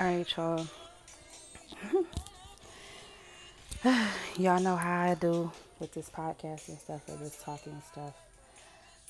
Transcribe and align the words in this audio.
All 0.00 0.06
right, 0.06 0.36
y'all. 0.36 0.64
y'all 4.38 4.60
know 4.60 4.76
how 4.76 5.00
I 5.00 5.14
do 5.14 5.50
with 5.80 5.92
this 5.92 6.08
podcast 6.08 6.68
and 6.68 6.78
stuff, 6.78 7.00
or 7.08 7.16
this 7.16 7.42
talking 7.42 7.82
stuff. 7.90 8.14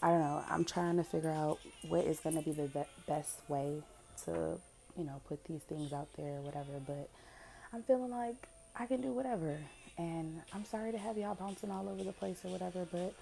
I 0.02 0.08
don't 0.08 0.20
know. 0.20 0.42
I'm 0.48 0.64
trying 0.64 0.96
to 0.96 1.04
figure 1.04 1.30
out 1.30 1.58
what 1.88 2.06
is 2.06 2.20
going 2.20 2.36
to 2.36 2.42
be 2.42 2.52
the 2.52 2.68
be- 2.68 2.88
best 3.06 3.40
way 3.48 3.82
to, 4.24 4.58
you 4.96 5.04
know, 5.04 5.20
put 5.28 5.44
these 5.44 5.60
things 5.60 5.92
out 5.92 6.08
there 6.16 6.38
or 6.38 6.40
whatever. 6.40 6.80
But 6.86 7.10
I'm 7.74 7.82
feeling 7.82 8.10
like 8.10 8.48
I 8.74 8.86
can 8.86 9.02
do 9.02 9.08
whatever. 9.12 9.58
And 9.98 10.40
I'm 10.54 10.64
sorry 10.64 10.92
to 10.92 10.98
have 10.98 11.18
y'all 11.18 11.34
bouncing 11.34 11.70
all 11.70 11.86
over 11.86 12.02
the 12.02 12.12
place 12.12 12.38
or 12.46 12.48
whatever, 12.48 12.86
but 12.90 13.12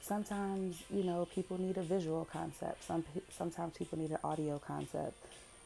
sometimes, 0.00 0.82
you 0.90 1.04
know, 1.04 1.28
people 1.32 1.56
need 1.60 1.76
a 1.76 1.82
visual 1.82 2.24
concept. 2.24 2.82
Some 2.82 3.04
sometimes 3.30 3.74
people 3.76 3.96
need 3.96 4.10
an 4.10 4.18
audio 4.24 4.58
concept. 4.58 5.14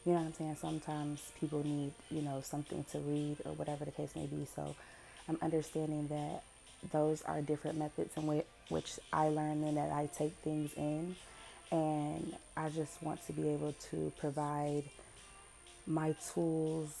You 0.07 0.13
know 0.13 0.19
what 0.19 0.27
I'm 0.27 0.33
saying? 0.35 0.57
Sometimes 0.61 1.33
people 1.37 1.65
need, 1.65 1.91
you 2.09 2.21
know, 2.21 2.39
something 2.41 2.85
to 2.93 2.99
read 2.99 3.39
or 3.43 3.51
whatever 3.51 3.83
the 3.83 3.91
case 3.91 4.15
may 4.15 4.25
be. 4.25 4.47
So 4.55 4.73
I'm 5.27 5.37
understanding 5.41 6.07
that 6.07 6.43
those 6.93 7.23
are 7.23 7.41
different 7.41 7.77
methods 7.77 8.15
in 8.15 8.41
which, 8.69 8.99
I 9.11 9.27
learn 9.27 9.65
and 9.65 9.75
that 9.75 9.91
I 9.91 10.09
take 10.17 10.33
things 10.45 10.71
in. 10.77 11.17
And 11.73 12.37
I 12.55 12.69
just 12.69 13.03
want 13.03 13.27
to 13.27 13.33
be 13.33 13.49
able 13.49 13.73
to 13.91 14.13
provide 14.17 14.85
my 15.85 16.15
tools 16.33 16.95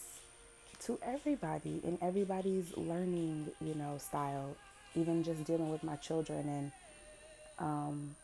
to 0.81 0.99
everybody 1.01 1.79
in 1.85 1.97
everybody's 2.01 2.75
learning, 2.75 3.51
you 3.61 3.75
know, 3.75 3.97
style, 3.99 4.53
even 4.95 5.23
just 5.23 5.45
dealing 5.45 5.69
with 5.69 5.81
my 5.81 5.95
children 5.95 6.49
and 6.49 6.71
um, 7.59 8.15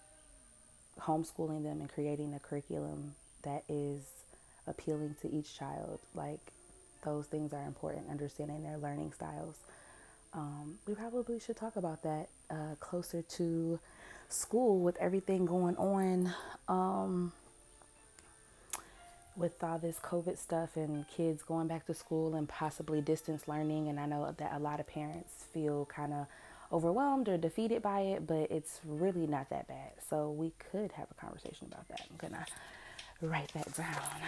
homeschooling 1.00 1.64
them 1.64 1.80
and 1.80 1.90
creating 1.90 2.34
a 2.34 2.40
curriculum 2.40 3.16
that 3.44 3.64
is 3.70 4.02
appealing 4.68 5.16
to 5.22 5.32
each 5.32 5.58
child. 5.58 6.00
Like 6.14 6.40
those 7.04 7.26
things 7.26 7.54
are 7.54 7.66
important, 7.66 8.10
understanding 8.10 8.64
their 8.64 8.78
learning 8.78 9.14
styles. 9.14 9.58
Um, 10.34 10.80
we 10.88 10.96
probably 10.96 11.40
should 11.40 11.58
talk 11.58 11.76
about 11.76 12.02
that 12.04 12.30
uh, 12.50 12.76
closer 12.80 13.22
to 13.22 13.80
school 14.30 14.80
with 14.80 14.98
everything 14.98 15.46
going 15.46 15.76
on 15.78 16.34
um, 16.68 17.32
with 19.36 19.64
all 19.64 19.78
this 19.78 20.00
COVID 20.00 20.38
stuff 20.38 20.76
and 20.76 21.06
kids 21.08 21.44
going 21.44 21.68
back 21.68 21.86
to 21.88 21.94
school 21.94 22.36
and 22.36 22.48
possibly 22.50 23.02
distance 23.02 23.48
learning. 23.48 23.90
And 23.90 24.00
I 24.00 24.06
know 24.06 24.34
that 24.38 24.54
a 24.54 24.60
lot 24.60 24.80
of 24.80 24.88
parents 24.88 25.46
feel 25.54 25.86
kind 25.86 26.14
of 26.14 26.28
overwhelmed 26.72 27.30
or 27.30 27.38
defeated 27.38 27.82
by 27.82 28.02
it, 28.02 28.26
but 28.26 28.50
it's 28.50 28.80
really 28.86 29.28
not 29.28 29.50
that 29.52 29.68
bad. 29.68 29.92
So 30.10 30.32
we 30.32 30.52
could 30.72 30.92
have 30.94 31.08
a 31.12 31.14
conversation 31.14 31.68
about 31.72 31.88
that. 31.90 32.02
I'm 32.10 32.18
gonna 32.18 32.46
write 33.28 33.52
that 33.54 33.74
down. 33.76 34.22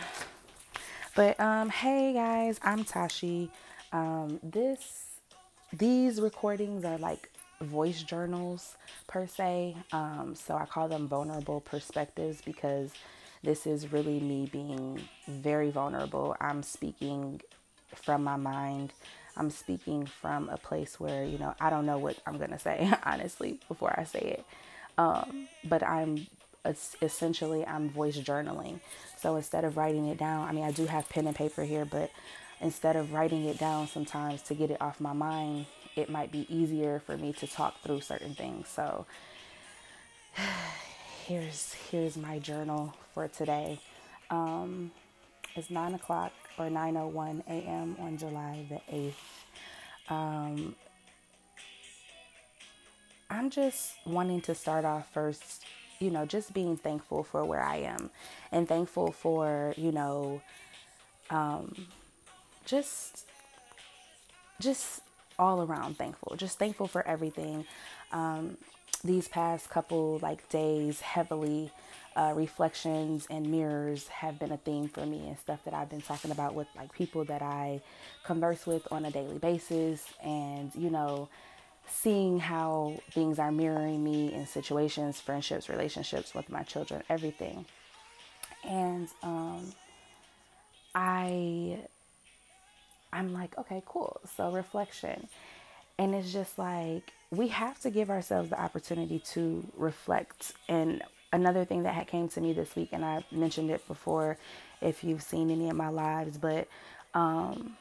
But 1.15 1.39
um, 1.39 1.69
hey 1.69 2.13
guys, 2.13 2.59
I'm 2.63 2.83
Tashi. 2.83 3.49
Um, 3.91 4.39
this 4.43 5.05
these 5.73 6.21
recordings 6.21 6.85
are 6.85 6.97
like 6.97 7.29
voice 7.61 8.03
journals 8.03 8.75
per 9.07 9.27
se. 9.27 9.75
Um, 9.91 10.35
so 10.35 10.55
I 10.55 10.65
call 10.65 10.87
them 10.87 11.07
vulnerable 11.07 11.61
perspectives 11.61 12.41
because 12.41 12.91
this 13.43 13.67
is 13.67 13.91
really 13.91 14.19
me 14.19 14.49
being 14.51 15.01
very 15.27 15.69
vulnerable. 15.69 16.35
I'm 16.39 16.63
speaking 16.63 17.41
from 17.95 18.23
my 18.23 18.35
mind. 18.35 18.91
I'm 19.37 19.49
speaking 19.49 20.05
from 20.05 20.49
a 20.49 20.57
place 20.57 20.99
where, 20.99 21.25
you 21.25 21.37
know, 21.37 21.53
I 21.59 21.69
don't 21.69 21.85
know 21.85 21.97
what 21.97 22.17
I'm 22.25 22.37
going 22.37 22.51
to 22.51 22.59
say, 22.59 22.89
honestly, 23.03 23.59
before 23.67 23.93
I 23.97 24.03
say 24.05 24.19
it. 24.39 24.45
Um, 24.97 25.47
but 25.65 25.83
I'm 25.83 26.25
essentially, 26.65 27.65
I'm 27.65 27.89
voice 27.89 28.17
journaling. 28.17 28.79
So 29.17 29.35
instead 29.35 29.63
of 29.63 29.77
writing 29.77 30.07
it 30.07 30.17
down, 30.17 30.47
I 30.47 30.51
mean, 30.51 30.63
I 30.63 30.71
do 30.71 30.85
have 30.85 31.07
pen 31.09 31.27
and 31.27 31.35
paper 31.35 31.63
here, 31.63 31.85
but 31.85 32.11
instead 32.61 32.95
of 32.95 33.13
writing 33.13 33.45
it 33.45 33.57
down 33.57 33.87
sometimes 33.87 34.41
to 34.43 34.55
get 34.55 34.71
it 34.71 34.81
off 34.81 34.99
my 34.99 35.13
mind, 35.13 35.65
it 35.95 36.09
might 36.09 36.31
be 36.31 36.45
easier 36.53 36.99
for 36.99 37.17
me 37.17 37.33
to 37.33 37.47
talk 37.47 37.81
through 37.81 38.01
certain 38.01 38.35
things. 38.35 38.67
So 38.67 39.05
here's 41.25 41.73
here's 41.89 42.17
my 42.17 42.39
journal 42.39 42.93
for 43.13 43.27
today. 43.27 43.79
Um, 44.29 44.91
it's 45.55 45.69
nine 45.69 45.93
o'clock 45.93 46.33
or 46.57 46.69
nine 46.69 46.97
oh 46.97 47.07
one 47.07 47.43
a.m. 47.47 47.95
on 47.99 48.17
July 48.17 48.65
the 48.69 48.81
eighth. 48.93 49.45
Um, 50.09 50.75
I'm 53.29 53.49
just 53.49 53.93
wanting 54.05 54.41
to 54.41 54.55
start 54.55 54.85
off 54.85 55.11
first, 55.11 55.65
you 55.99 56.09
know, 56.09 56.25
just 56.25 56.53
being 56.53 56.77
thankful 56.77 57.23
for 57.23 57.43
where 57.45 57.61
I 57.61 57.77
am, 57.77 58.09
and 58.51 58.67
thankful 58.67 59.11
for 59.11 59.73
you 59.77 59.91
know, 59.91 60.41
um, 61.29 61.87
just 62.65 63.25
just 64.59 65.01
all 65.37 65.61
around 65.61 65.97
thankful. 65.97 66.35
Just 66.37 66.57
thankful 66.57 66.87
for 66.87 67.05
everything. 67.07 67.65
Um, 68.11 68.57
these 69.03 69.27
past 69.27 69.69
couple 69.69 70.19
like 70.21 70.47
days, 70.49 71.01
heavily 71.01 71.71
uh, 72.15 72.33
reflections 72.35 73.27
and 73.29 73.51
mirrors 73.51 74.07
have 74.07 74.39
been 74.39 74.51
a 74.51 74.57
theme 74.57 74.87
for 74.87 75.05
me 75.05 75.27
and 75.27 75.37
stuff 75.37 75.63
that 75.65 75.73
I've 75.73 75.89
been 75.89 76.01
talking 76.01 76.31
about 76.31 76.55
with 76.55 76.67
like 76.75 76.93
people 76.93 77.25
that 77.25 77.41
I 77.41 77.81
converse 78.23 78.65
with 78.65 78.87
on 78.91 79.05
a 79.05 79.11
daily 79.11 79.37
basis, 79.37 80.03
and 80.23 80.71
you 80.75 80.89
know, 80.89 81.29
seeing 81.87 82.39
how 82.39 82.99
things 83.11 83.39
are 83.39 83.51
mirroring 83.51 84.03
me 84.03 84.33
in 84.33 84.45
situations, 84.47 85.19
friendships, 85.19 85.69
relationships 85.69 86.33
with 86.33 86.49
my 86.49 86.63
children, 86.63 87.03
everything. 87.09 87.65
And 88.63 89.07
um, 89.23 89.73
I 90.93 91.79
I'm 93.13 93.33
like, 93.33 93.57
okay, 93.57 93.81
cool. 93.85 94.19
So 94.35 94.51
reflection. 94.51 95.27
And 95.97 96.13
it's 96.13 96.33
just 96.33 96.59
like 96.59 97.13
we 97.31 97.47
have 97.47 97.79
to 97.81 97.89
give 97.89 98.09
ourselves 98.09 98.49
the 98.49 98.61
opportunity 98.61 99.19
to 99.33 99.65
reflect. 99.77 100.53
And 100.67 101.01
another 101.31 101.65
thing 101.65 101.83
that 101.83 101.93
had 101.93 102.07
came 102.07 102.27
to 102.29 102.41
me 102.41 102.53
this 102.53 102.75
week, 102.75 102.89
and 102.91 103.05
I 103.05 103.23
mentioned 103.31 103.71
it 103.71 103.87
before 103.87 104.37
if 104.81 105.03
you've 105.03 105.23
seen 105.23 105.49
any 105.49 105.69
of 105.69 105.75
my 105.75 105.89
lives, 105.89 106.37
but 106.37 106.67
um, 107.13 107.77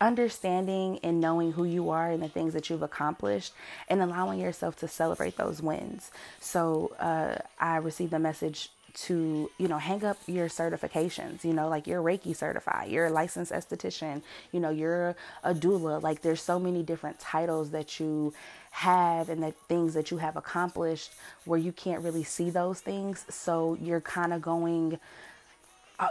understanding 0.00 0.98
and 1.02 1.20
knowing 1.20 1.52
who 1.52 1.64
you 1.64 1.90
are 1.90 2.10
and 2.10 2.22
the 2.22 2.28
things 2.28 2.52
that 2.54 2.70
you've 2.70 2.82
accomplished 2.82 3.52
and 3.88 4.00
allowing 4.00 4.40
yourself 4.40 4.76
to 4.76 4.88
celebrate 4.88 5.36
those 5.36 5.62
wins. 5.62 6.10
So 6.40 6.92
uh, 6.98 7.36
I 7.58 7.76
received 7.76 8.12
a 8.12 8.18
message 8.18 8.70
to 8.94 9.48
you 9.58 9.68
know 9.68 9.78
hang 9.78 10.04
up 10.04 10.18
your 10.26 10.48
certifications 10.48 11.44
you 11.44 11.52
know 11.52 11.68
like 11.68 11.86
you're 11.86 12.02
reiki 12.02 12.34
certified 12.34 12.90
you're 12.90 13.06
a 13.06 13.10
licensed 13.10 13.52
esthetician 13.52 14.22
you 14.50 14.58
know 14.58 14.70
you're 14.70 15.14
a 15.44 15.54
doula 15.54 16.02
like 16.02 16.22
there's 16.22 16.42
so 16.42 16.58
many 16.58 16.82
different 16.82 17.18
titles 17.20 17.70
that 17.70 18.00
you 18.00 18.32
have 18.70 19.28
and 19.28 19.42
the 19.42 19.52
things 19.68 19.94
that 19.94 20.10
you 20.10 20.16
have 20.16 20.36
accomplished 20.36 21.12
where 21.44 21.58
you 21.58 21.70
can't 21.70 22.02
really 22.02 22.24
see 22.24 22.50
those 22.50 22.80
things 22.80 23.24
so 23.28 23.76
you're 23.80 24.00
kind 24.00 24.32
of 24.32 24.42
going 24.42 24.98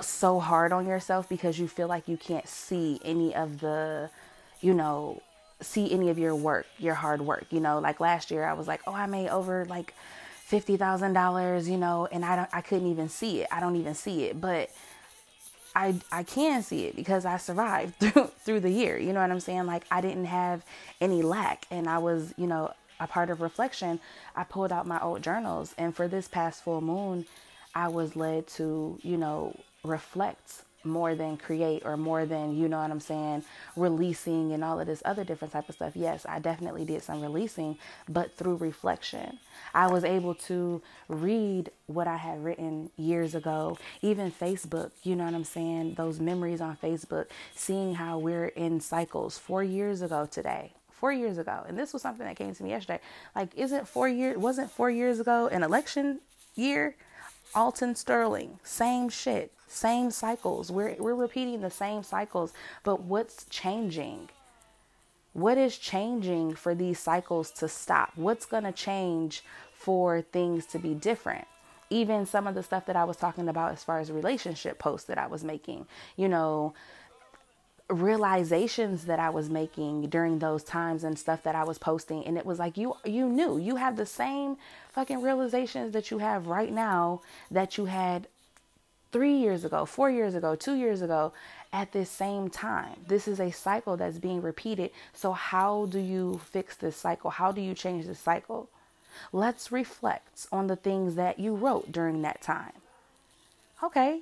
so 0.02 0.40
hard 0.40 0.72
on 0.72 0.86
yourself 0.86 1.30
because 1.30 1.58
you 1.60 1.68
feel 1.68 1.88
like 1.88 2.08
you 2.08 2.18
can't 2.18 2.48
see 2.48 3.00
any 3.06 3.34
of 3.34 3.60
the 3.60 4.10
you 4.62 4.74
know 4.74 5.22
see 5.62 5.92
any 5.92 6.10
of 6.10 6.20
your 6.20 6.36
work 6.36 6.68
your 6.78 6.94
hard 6.94 7.22
work 7.22 7.46
you 7.52 7.60
know 7.60 7.80
like 7.80 8.00
last 8.00 8.30
year 8.30 8.44
i 8.44 8.54
was 8.54 8.68
like 8.68 8.82
oh 8.86 8.94
i 8.94 9.06
made 9.06 9.30
over 9.30 9.66
like 9.66 9.94
fifty 10.48 10.78
thousand 10.78 11.12
dollars, 11.12 11.68
you 11.68 11.76
know, 11.76 12.08
and 12.10 12.24
I 12.24 12.38
don't 12.38 12.50
I 12.54 12.62
couldn't 12.62 12.90
even 12.90 13.10
see 13.10 13.42
it. 13.42 13.48
I 13.52 13.60
don't 13.60 13.76
even 13.76 13.94
see 13.94 14.24
it. 14.24 14.40
But 14.40 14.72
I 15.76 15.96
I 16.10 16.24
can 16.24 16.64
see 16.64 16.86
it 16.86 16.96
because 16.96 17.26
I 17.26 17.36
survived 17.36 17.96
through 18.00 18.32
through 18.46 18.62
the 18.62 18.72
year. 18.72 18.98
You 18.98 19.12
know 19.12 19.20
what 19.20 19.30
I'm 19.30 19.42
saying? 19.42 19.66
Like 19.66 19.84
I 19.92 20.00
didn't 20.00 20.26
have 20.26 20.64
any 21.02 21.22
lack 21.22 21.68
and 21.70 21.90
I 21.90 21.98
was, 21.98 22.34
you 22.38 22.48
know, 22.48 22.74
a 23.02 23.08
part 23.08 23.30
of 23.30 23.42
reflection. 23.42 24.00
I 24.38 24.46
pulled 24.46 24.72
out 24.72 24.88
my 24.88 25.02
old 25.02 25.22
journals 25.22 25.76
and 25.78 25.94
for 25.94 26.08
this 26.08 26.30
past 26.30 26.64
full 26.64 26.80
moon, 26.80 27.26
I 27.76 27.90
was 27.90 28.16
led 28.16 28.48
to, 28.56 28.98
you 29.04 29.18
know, 29.18 29.54
reflect 29.84 30.64
more 30.84 31.16
than 31.16 31.38
create 31.38 31.84
or 31.86 31.98
more 31.98 32.26
than 32.26 32.56
you 32.56 32.68
know 32.68 32.80
what 32.80 32.90
i'm 32.90 33.00
saying 33.00 33.44
releasing 33.76 34.54
and 34.54 34.64
all 34.64 34.80
of 34.80 34.88
this 34.88 35.02
other 35.06 35.24
different 35.24 35.52
type 35.52 35.68
of 35.70 35.76
stuff. 35.76 35.96
Yes 35.96 36.26
i 36.28 36.40
definitely 36.40 36.86
did 36.86 37.04
some 37.04 37.22
releasing 37.22 37.78
but 38.08 38.36
through 38.36 38.56
reflection. 38.56 39.40
I 39.74 39.88
was 39.88 40.04
able 40.04 40.36
to 40.36 40.82
read 41.08 41.72
what 41.88 42.08
i 42.08 42.18
had 42.18 42.44
written 42.44 42.90
years 42.98 43.36
ago. 43.36 43.78
Even 44.02 44.32
facebook 44.32 44.92
you 45.04 45.16
know 45.16 45.26
what 45.26 45.34
i'm 45.34 45.44
saying? 45.44 45.96
Those 45.96 46.20
memories 46.20 46.62
on 46.62 46.78
facebook 46.78 47.28
seeing 47.56 47.96
how 47.96 48.18
we're 48.18 48.48
in 48.48 48.80
cycles. 48.80 49.38
Four 49.38 49.64
years 49.64 50.02
ago 50.02 50.28
today 50.30 50.74
four 50.92 51.12
years 51.12 51.38
ago 51.38 51.64
and 51.68 51.78
this 51.78 51.94
was 51.94 52.02
something 52.02 52.26
that 52.26 52.36
came 52.36 52.56
to 52.56 52.64
me 52.64 52.72
yesterday. 52.72 53.00
Like 53.36 53.50
isn't 53.56 53.88
four 53.88 54.08
years 54.08 54.38
wasn't 54.38 54.72
four 54.72 54.90
years 54.90 55.20
ago 55.20 55.48
an 55.48 55.64
election 55.64 56.22
year 56.56 56.96
alton 57.58 57.96
sterling 57.96 58.60
same 58.64 59.10
shit 59.10 59.52
same 59.68 60.12
cycles. 60.12 60.72
We're, 60.72 60.96
we're 60.98 61.14
repeating 61.14 61.62
the 61.62 61.70
same 61.70 62.02
cycles, 62.04 62.54
but 62.84 63.02
what's 63.02 63.46
changing? 63.50 64.30
What 65.34 65.58
is 65.58 65.78
changing 65.78 66.56
for 66.56 66.74
these 66.74 67.00
cycles 67.00 67.52
to 67.52 67.68
stop? 67.68 68.14
What's 68.16 68.46
going 68.46 68.64
to 68.64 68.72
change 68.72 69.44
for 69.74 70.22
things 70.22 70.66
to 70.68 70.80
be 70.80 70.94
different? 70.94 71.48
even 71.90 72.26
some 72.26 72.48
of 72.48 72.56
the 72.56 72.64
stuff 72.64 72.86
that 72.86 72.96
I 72.96 73.06
was 73.06 73.18
talking 73.18 73.48
about 73.48 73.72
as 73.72 73.84
far 73.84 74.00
as 74.00 74.12
relationship 74.12 74.78
posts 74.78 75.08
that 75.08 75.18
I 75.18 75.28
was 75.28 75.44
making, 75.44 75.88
you 76.16 76.28
know, 76.28 76.74
realizations 77.90 79.06
that 79.06 79.20
I 79.20 79.30
was 79.30 79.50
making 79.50 80.10
during 80.10 80.40
those 80.40 80.64
times 80.64 81.04
and 81.06 81.18
stuff 81.18 81.44
that 81.44 81.56
I 81.56 81.64
was 81.64 81.78
posting 81.78 82.26
and 82.26 82.38
it 82.38 82.46
was 82.46 82.60
like 82.60 82.78
you 82.78 82.98
you 83.06 83.30
knew 83.30 83.58
you 83.58 83.78
have 83.78 83.96
the 83.96 84.06
same 84.06 84.58
fucking 84.92 85.22
realizations 85.22 85.94
that 85.94 86.12
you 86.12 86.18
have 86.18 86.48
right 86.48 86.72
now 86.72 87.22
that 87.50 87.78
you 87.78 87.86
had 87.86 88.28
3 89.14 89.32
years 89.38 89.64
ago, 89.64 89.86
4 89.86 90.12
years 90.12 90.36
ago, 90.36 90.54
2 90.54 90.74
years 90.74 91.02
ago 91.02 91.32
at 91.72 91.94
this 91.94 92.10
same 92.10 92.50
time. 92.50 93.06
This 93.08 93.26
is 93.26 93.40
a 93.40 93.52
cycle 93.52 93.96
that's 93.96 94.18
being 94.18 94.42
repeated. 94.42 94.92
So 95.14 95.32
how 95.32 95.86
do 95.86 96.00
you 96.00 96.42
fix 96.52 96.76
this 96.76 96.98
cycle? 96.98 97.32
How 97.32 97.54
do 97.54 97.62
you 97.62 97.74
change 97.74 98.06
this 98.06 98.20
cycle? 98.20 98.70
Let's 99.32 99.72
reflect 99.72 100.48
on 100.52 100.68
the 100.68 100.76
things 100.76 101.16
that 101.16 101.40
you 101.40 101.56
wrote 101.56 101.92
during 101.92 102.22
that 102.24 102.42
time. 102.42 102.74
Okay, 103.82 104.22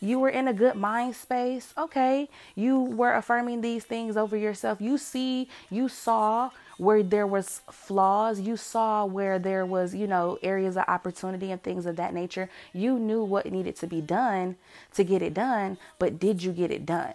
you 0.00 0.18
were 0.18 0.30
in 0.30 0.48
a 0.48 0.54
good 0.54 0.76
mind 0.76 1.14
space. 1.14 1.74
Okay. 1.76 2.28
You 2.54 2.80
were 2.80 3.12
affirming 3.14 3.60
these 3.60 3.84
things 3.84 4.16
over 4.16 4.36
yourself. 4.36 4.80
You 4.80 4.96
see, 4.96 5.48
you 5.68 5.88
saw 5.88 6.50
where 6.78 7.02
there 7.02 7.26
was 7.26 7.60
flaws. 7.70 8.40
You 8.40 8.56
saw 8.56 9.04
where 9.04 9.38
there 9.38 9.66
was, 9.66 9.94
you 9.94 10.06
know, 10.06 10.38
areas 10.42 10.78
of 10.78 10.84
opportunity 10.88 11.50
and 11.50 11.62
things 11.62 11.84
of 11.84 11.96
that 11.96 12.14
nature. 12.14 12.48
You 12.72 12.98
knew 12.98 13.22
what 13.22 13.52
needed 13.52 13.76
to 13.76 13.86
be 13.86 14.00
done 14.00 14.56
to 14.94 15.04
get 15.04 15.20
it 15.20 15.34
done, 15.34 15.76
but 15.98 16.18
did 16.18 16.42
you 16.42 16.52
get 16.52 16.70
it 16.70 16.86
done? 16.86 17.14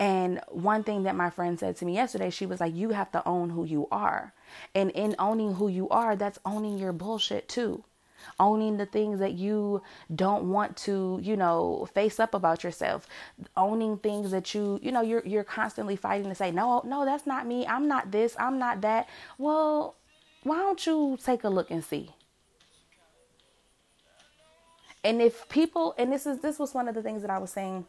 And 0.00 0.40
one 0.48 0.82
thing 0.82 1.04
that 1.04 1.14
my 1.14 1.30
friend 1.30 1.58
said 1.60 1.76
to 1.76 1.84
me 1.84 1.94
yesterday, 1.94 2.30
she 2.30 2.46
was 2.46 2.58
like, 2.58 2.74
You 2.74 2.90
have 2.90 3.12
to 3.12 3.26
own 3.28 3.50
who 3.50 3.64
you 3.64 3.86
are. 3.92 4.32
And 4.74 4.90
in 4.90 5.14
owning 5.18 5.54
who 5.54 5.68
you 5.68 5.88
are, 5.90 6.16
that's 6.16 6.38
owning 6.44 6.78
your 6.78 6.92
bullshit 6.92 7.48
too 7.48 7.84
owning 8.38 8.76
the 8.76 8.86
things 8.86 9.18
that 9.20 9.32
you 9.34 9.82
don't 10.14 10.50
want 10.50 10.76
to, 10.78 11.18
you 11.22 11.36
know, 11.36 11.88
face 11.94 12.20
up 12.20 12.34
about 12.34 12.64
yourself, 12.64 13.06
owning 13.56 13.98
things 13.98 14.30
that 14.30 14.54
you, 14.54 14.78
you 14.82 14.92
know, 14.92 15.02
you're 15.02 15.24
you're 15.26 15.44
constantly 15.44 15.96
fighting 15.96 16.28
to 16.28 16.34
say, 16.34 16.50
"No, 16.50 16.82
no, 16.84 17.04
that's 17.04 17.26
not 17.26 17.46
me. 17.46 17.66
I'm 17.66 17.88
not 17.88 18.10
this. 18.10 18.36
I'm 18.38 18.58
not 18.58 18.80
that." 18.82 19.08
Well, 19.38 19.96
why 20.42 20.58
don't 20.58 20.86
you 20.86 21.18
take 21.22 21.44
a 21.44 21.48
look 21.48 21.70
and 21.70 21.84
see? 21.84 22.10
And 25.02 25.20
if 25.20 25.48
people, 25.48 25.94
and 25.98 26.10
this 26.12 26.26
is 26.26 26.40
this 26.40 26.58
was 26.58 26.74
one 26.74 26.88
of 26.88 26.94
the 26.94 27.02
things 27.02 27.22
that 27.22 27.30
I 27.30 27.38
was 27.38 27.50
saying 27.50 27.86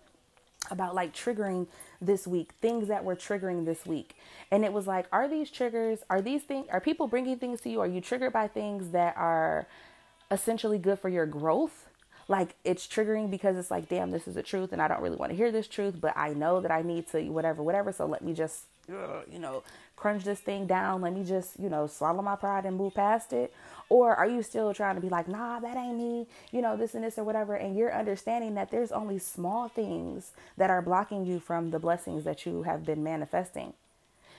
about 0.72 0.96
like 0.96 1.14
triggering 1.14 1.68
this 2.02 2.28
week, 2.28 2.52
things 2.62 2.88
that 2.88 3.04
were 3.04 3.16
triggering 3.16 3.66
this 3.66 3.86
week. 3.86 4.16
And 4.52 4.64
it 4.66 4.74
was 4.74 4.88
like, 4.88 5.08
are 5.12 5.28
these 5.28 5.50
triggers, 5.50 6.00
are 6.10 6.22
these 6.22 6.44
things, 6.44 6.68
are 6.72 6.82
people 6.82 7.08
bringing 7.08 7.38
things 7.38 7.62
to 7.62 7.70
you? 7.70 7.80
Are 7.82 7.88
you 7.88 8.02
triggered 8.02 8.34
by 8.34 8.48
things 8.48 8.90
that 8.92 9.16
are 9.18 9.68
essentially 10.32 10.78
good 10.78 11.00
for 11.00 11.10
your 11.10 11.26
growth. 11.26 11.88
Like 12.28 12.56
it's 12.64 12.88
triggering 12.88 13.30
because 13.30 13.56
it's 13.58 13.70
like 13.70 13.88
damn 13.88 14.10
this 14.10 14.28
is 14.28 14.34
the 14.34 14.42
truth 14.42 14.74
and 14.74 14.82
i 14.82 14.88
don't 14.88 15.00
really 15.00 15.16
want 15.16 15.32
to 15.32 15.36
hear 15.36 15.52
this 15.52 15.68
truth 15.68 16.02
but 16.02 16.12
i 16.18 16.34
know 16.34 16.60
that 16.60 16.72
i 16.72 16.82
need 16.82 17.08
to 17.10 17.30
whatever 17.30 17.62
whatever 17.62 17.92
so 17.92 18.08
let 18.08 18.24
me 18.24 18.34
just 18.34 18.64
uh, 18.92 19.22
you 19.32 19.38
know 19.38 19.64
crunch 19.96 20.24
this 20.24 20.40
thing 20.40 20.68
down. 20.68 21.02
Let 21.02 21.14
me 21.14 21.24
just 21.24 21.60
you 21.60 21.70
know 21.70 21.88
swallow 21.88 22.22
my 22.22 22.36
pride 22.36 22.66
and 22.66 22.78
move 22.78 22.94
past 22.94 23.34
it. 23.34 23.54
Or 23.90 24.16
are 24.16 24.28
you 24.28 24.42
still 24.42 24.74
trying 24.74 24.96
to 24.96 25.02
be 25.02 25.10
like 25.10 25.28
nah 25.28 25.60
that 25.60 25.78
ain't 25.78 25.98
me 25.98 26.28
you 26.52 26.62
know 26.62 26.76
this 26.76 26.96
and 26.96 27.04
this 27.04 27.18
or 27.18 27.24
whatever 27.24 27.56
and 27.56 27.76
you're 27.76 27.94
understanding 27.94 28.56
that 28.56 28.72
there's 28.72 28.92
only 28.92 29.20
small 29.20 29.68
things 29.68 30.32
that 30.58 30.70
are 30.70 30.82
blocking 30.82 31.26
you 31.26 31.40
from 31.40 31.70
the 31.70 31.80
blessings 31.80 32.24
that 32.24 32.46
you 32.46 32.64
have 32.64 32.84
been 32.84 33.04
manifesting 33.04 33.74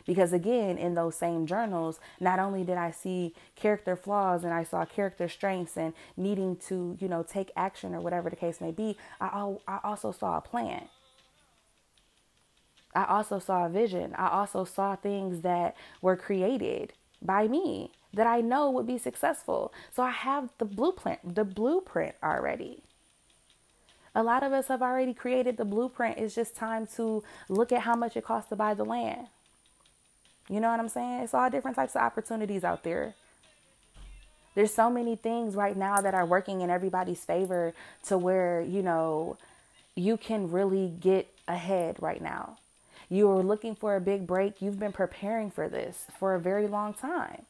because 0.07 0.33
again, 0.33 0.79
in 0.79 0.95
those 0.95 1.17
same 1.17 1.47
journals, 1.47 2.01
not 2.21 2.39
only 2.39 2.65
did 2.65 2.79
I 2.79 2.93
see 2.93 3.35
character 3.57 3.97
flaws 3.97 4.45
and 4.45 4.55
I 4.55 4.63
saw 4.63 4.85
character 4.85 5.29
strengths 5.29 5.77
and 5.77 5.93
needing 6.17 6.57
to, 6.69 6.97
you 7.01 7.09
know, 7.09 7.25
take 7.25 7.51
action 7.57 7.95
or 7.95 8.01
whatever 8.01 8.31
the 8.31 8.37
case 8.37 8.61
may 8.61 8.71
be, 8.71 8.97
I, 9.21 9.57
I 9.67 9.81
also 9.83 10.13
saw 10.13 10.39
a 10.39 10.41
plan. 10.41 10.89
I 12.95 13.05
also 13.05 13.39
saw 13.39 13.67
a 13.67 13.69
vision. 13.69 14.15
I 14.17 14.29
also 14.29 14.65
saw 14.65 14.97
things 14.97 15.43
that 15.43 15.77
were 16.01 16.17
created 16.17 16.95
by 17.21 17.49
me 17.49 17.91
that 18.15 18.27
I 18.27 18.41
know 18.41 18.71
would 18.71 18.87
be 18.87 18.97
successful. 18.97 19.75
So 19.93 20.03
I 20.03 20.11
have 20.11 20.51
the 20.59 20.65
blueprint, 20.65 21.35
the 21.35 21.45
blueprint 21.45 22.15
already. 22.23 22.83
A 24.15 24.23
lot 24.23 24.43
of 24.43 24.53
us 24.53 24.69
have 24.69 24.81
already 24.81 25.13
created 25.13 25.59
the 25.59 25.67
blueprint. 25.67 26.17
It's 26.17 26.35
just 26.35 26.57
time 26.57 26.87
to 26.97 27.23
look 27.51 27.71
at 27.71 27.83
how 27.83 27.95
much 27.95 28.17
it 28.17 28.25
costs 28.25 28.49
to 28.49 28.57
buy 28.57 28.73
the 28.73 28.85
land. 28.85 29.27
You 30.49 30.61
know 30.61 30.71
what 30.71 30.81
I'm 30.81 30.89
saying? 30.89 31.21
It's 31.23 31.35
all 31.35 31.51
different 31.51 31.77
types 31.77 31.97
of 31.97 32.03
opportunities 32.03 32.65
out 32.65 32.85
there. 32.85 33.15
There's 34.55 34.73
so 34.73 34.89
many 34.89 35.17
things 35.17 35.55
right 35.55 35.77
now 35.77 36.01
that 36.01 36.15
are 36.15 36.25
working 36.25 36.61
in 36.61 36.71
everybody's 36.71 37.25
favor 37.25 37.75
to 38.05 38.17
where, 38.17 38.63
you 38.63 38.83
know, 38.83 39.37
you 39.95 40.17
can 40.17 40.51
really 40.51 40.89
get 40.89 41.29
ahead 41.47 41.97
right 42.01 42.23
now. 42.23 42.57
You 43.09 43.31
are 43.31 43.43
looking 43.43 43.75
for 43.75 43.97
a 43.97 44.01
big 44.01 44.27
break. 44.27 44.63
You've 44.63 44.79
been 44.79 44.93
preparing 44.93 45.51
for 45.51 45.69
this 45.69 46.07
for 46.19 46.35
a 46.35 46.41
very 46.41 46.67
long 46.67 46.95
time. 46.95 47.43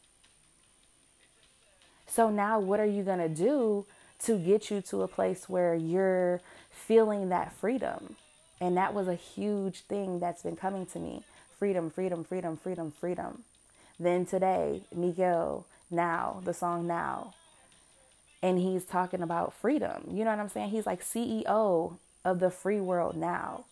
So 2.06 2.30
now 2.30 2.58
what 2.58 2.80
are 2.80 2.86
you 2.86 3.02
going 3.02 3.18
to 3.18 3.28
do 3.28 3.86
to 4.24 4.38
get 4.38 4.70
you 4.70 4.80
to 4.82 5.02
a 5.02 5.08
place 5.08 5.48
where 5.48 5.74
you're 5.74 6.40
feeling 6.70 7.28
that 7.28 7.52
freedom? 7.52 8.16
And 8.60 8.76
that 8.76 8.94
was 8.94 9.06
a 9.06 9.14
huge 9.14 9.82
thing 9.82 10.18
that's 10.18 10.42
been 10.42 10.56
coming 10.56 10.86
to 10.86 10.98
me 10.98 11.22
freedom, 11.58 11.90
freedom, 11.90 12.24
freedom, 12.24 12.56
freedom, 12.56 12.92
freedom. 12.92 13.44
Then 13.98 14.26
today, 14.26 14.82
Miguel, 14.94 15.66
now, 15.90 16.40
the 16.44 16.52
song 16.52 16.86
Now. 16.86 17.34
And 18.42 18.58
he's 18.58 18.84
talking 18.84 19.22
about 19.22 19.54
freedom. 19.54 20.04
You 20.10 20.24
know 20.24 20.30
what 20.30 20.38
I'm 20.38 20.48
saying? 20.48 20.70
He's 20.70 20.86
like 20.86 21.02
CEO 21.02 21.96
of 22.24 22.40
the 22.40 22.50
free 22.50 22.80
world 22.80 23.16
now. 23.16 23.64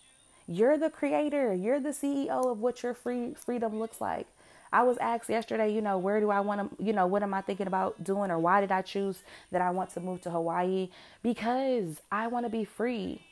You're 0.47 0.79
the 0.79 0.91
creator. 0.91 1.55
You're 1.55 1.81
the 1.81 1.91
CEO 1.91 2.51
of 2.51 2.61
what 2.61 2.83
your 2.83 2.95
free 2.95 3.35
freedom 3.35 3.79
looks 3.79 4.01
like. 4.01 4.27
I 4.73 4.83
was 4.83 4.99
asked 4.99 5.31
yesterday, 5.31 5.73
you 5.73 5.81
know, 5.81 5.99
where 5.99 6.19
do 6.19 6.31
I 6.31 6.41
want 6.41 6.77
to, 6.79 6.85
you 6.85 6.93
know, 6.93 7.07
what 7.07 7.23
am 7.23 7.33
I 7.33 7.43
thinking 7.43 7.69
about 7.69 8.03
doing 8.03 8.31
or 8.31 8.39
why 8.39 8.61
did 8.61 8.73
I 8.73 8.83
choose 8.83 9.23
that 9.53 9.61
I 9.61 9.71
want 9.71 9.91
to 9.91 10.01
move 10.01 10.21
to 10.23 10.31
Hawaii? 10.31 10.89
Because 11.23 12.01
I 12.11 12.27
want 12.27 12.45
to 12.45 12.51
be 12.51 12.65
free. 12.65 13.23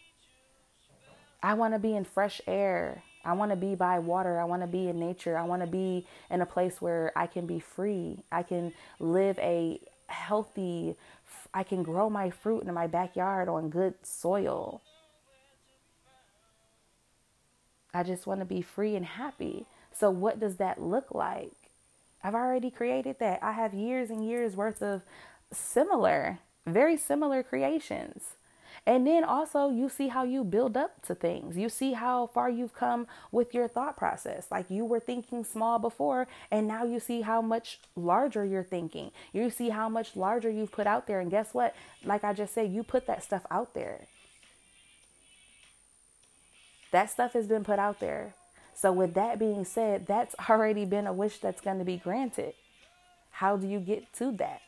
I 1.42 1.54
want 1.54 1.74
to 1.74 1.80
be 1.80 1.96
in 1.96 2.04
fresh 2.04 2.40
air. 2.46 3.02
I 3.24 3.32
want 3.34 3.50
to 3.50 3.56
be 3.56 3.74
by 3.74 3.98
water. 3.98 4.40
I 4.40 4.44
want 4.44 4.62
to 4.62 4.66
be 4.66 4.88
in 4.88 4.98
nature. 4.98 5.38
I 5.38 5.44
want 5.44 5.62
to 5.62 5.68
be 5.68 6.06
in 6.30 6.40
a 6.40 6.46
place 6.46 6.80
where 6.80 7.12
I 7.16 7.26
can 7.26 7.46
be 7.46 7.60
free. 7.60 8.24
I 8.32 8.42
can 8.42 8.72
live 8.98 9.38
a 9.38 9.80
healthy, 10.12 10.94
I 11.54 11.62
can 11.62 11.82
grow 11.82 12.08
my 12.10 12.30
fruit 12.30 12.64
in 12.64 12.74
my 12.74 12.86
backyard 12.86 13.48
on 13.48 13.70
good 13.70 13.94
soil. 14.02 14.82
I 17.94 18.02
just 18.02 18.26
want 18.26 18.40
to 18.40 18.46
be 18.46 18.62
free 18.62 18.96
and 18.96 19.04
happy. 19.04 19.66
So, 19.92 20.10
what 20.10 20.40
does 20.40 20.56
that 20.56 20.80
look 20.80 21.14
like? 21.14 21.52
I've 22.24 22.34
already 22.34 22.70
created 22.70 23.16
that. 23.18 23.42
I 23.42 23.52
have 23.52 23.74
years 23.74 24.08
and 24.08 24.26
years 24.26 24.56
worth 24.56 24.82
of 24.82 25.02
similar, 25.52 26.38
very 26.66 26.96
similar 26.96 27.42
creations. 27.42 28.36
And 28.84 29.06
then 29.06 29.22
also, 29.22 29.70
you 29.70 29.88
see 29.88 30.08
how 30.08 30.24
you 30.24 30.42
build 30.42 30.76
up 30.76 31.02
to 31.06 31.14
things. 31.14 31.56
You 31.56 31.68
see 31.68 31.92
how 31.92 32.26
far 32.26 32.50
you've 32.50 32.74
come 32.74 33.06
with 33.30 33.54
your 33.54 33.68
thought 33.68 33.96
process. 33.96 34.48
Like 34.50 34.66
you 34.70 34.84
were 34.84 34.98
thinking 34.98 35.44
small 35.44 35.78
before, 35.78 36.26
and 36.50 36.66
now 36.66 36.84
you 36.84 36.98
see 36.98 37.20
how 37.20 37.40
much 37.40 37.78
larger 37.94 38.44
you're 38.44 38.64
thinking. 38.64 39.12
You 39.32 39.50
see 39.50 39.68
how 39.68 39.88
much 39.88 40.16
larger 40.16 40.50
you've 40.50 40.72
put 40.72 40.88
out 40.88 41.06
there. 41.06 41.20
And 41.20 41.30
guess 41.30 41.54
what? 41.54 41.76
Like 42.04 42.24
I 42.24 42.32
just 42.32 42.54
said, 42.54 42.72
you 42.72 42.82
put 42.82 43.06
that 43.06 43.22
stuff 43.22 43.46
out 43.52 43.72
there. 43.72 44.08
That 46.90 47.08
stuff 47.08 47.34
has 47.34 47.46
been 47.46 47.64
put 47.64 47.78
out 47.78 48.00
there. 48.00 48.34
So, 48.74 48.90
with 48.90 49.14
that 49.14 49.38
being 49.38 49.64
said, 49.64 50.06
that's 50.06 50.34
already 50.50 50.84
been 50.84 51.06
a 51.06 51.12
wish 51.12 51.38
that's 51.38 51.60
going 51.60 51.78
to 51.78 51.84
be 51.84 51.98
granted. 51.98 52.54
How 53.30 53.56
do 53.56 53.68
you 53.68 53.78
get 53.78 54.12
to 54.14 54.32
that? 54.32 54.60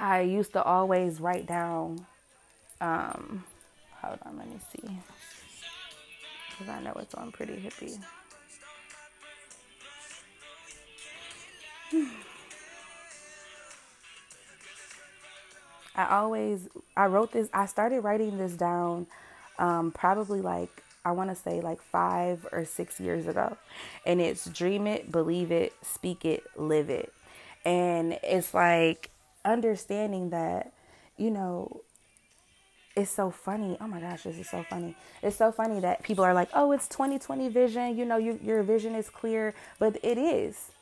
I 0.00 0.22
used 0.22 0.54
to 0.54 0.62
always 0.62 1.20
write 1.20 1.46
down. 1.46 2.06
Um, 2.80 3.44
hold 4.00 4.18
on, 4.24 4.38
let 4.38 4.48
me 4.48 4.56
see. 4.72 4.98
Because 6.50 6.68
I 6.70 6.80
know 6.80 6.94
it's 6.96 7.14
on 7.14 7.30
pretty 7.32 7.56
hippie. 7.56 8.00
I 15.94 16.16
always 16.16 16.68
I 16.96 17.06
wrote 17.06 17.32
this 17.32 17.50
I 17.52 17.66
started 17.66 18.00
writing 18.00 18.38
this 18.38 18.52
down 18.52 19.06
um, 19.58 19.92
probably 19.92 20.40
like 20.40 20.82
I 21.04 21.12
want 21.12 21.28
to 21.28 21.36
say 21.36 21.60
like 21.60 21.82
5 21.82 22.46
or 22.52 22.64
6 22.64 23.00
years 23.00 23.26
ago 23.26 23.56
and 24.06 24.20
it's 24.20 24.46
dream 24.46 24.86
it, 24.86 25.12
believe 25.12 25.50
it, 25.52 25.74
speak 25.82 26.24
it, 26.24 26.44
live 26.56 26.88
it. 26.88 27.12
And 27.64 28.18
it's 28.22 28.54
like 28.54 29.09
understanding 29.44 30.30
that, 30.30 30.72
you 31.16 31.30
know, 31.30 31.82
it's 32.96 33.10
so 33.10 33.30
funny. 33.30 33.76
Oh 33.80 33.86
my 33.86 34.00
gosh, 34.00 34.24
this 34.24 34.38
is 34.38 34.48
so 34.48 34.64
funny. 34.68 34.96
It's 35.22 35.36
so 35.36 35.52
funny 35.52 35.80
that 35.80 36.02
people 36.02 36.24
are 36.24 36.34
like, 36.34 36.48
"Oh, 36.52 36.72
it's 36.72 36.88
2020 36.88 37.48
vision. 37.48 37.96
You 37.96 38.04
know, 38.04 38.16
you, 38.16 38.38
your 38.42 38.62
vision 38.62 38.94
is 38.94 39.08
clear." 39.08 39.54
But 39.78 39.98
it 40.02 40.18
is. 40.18 40.72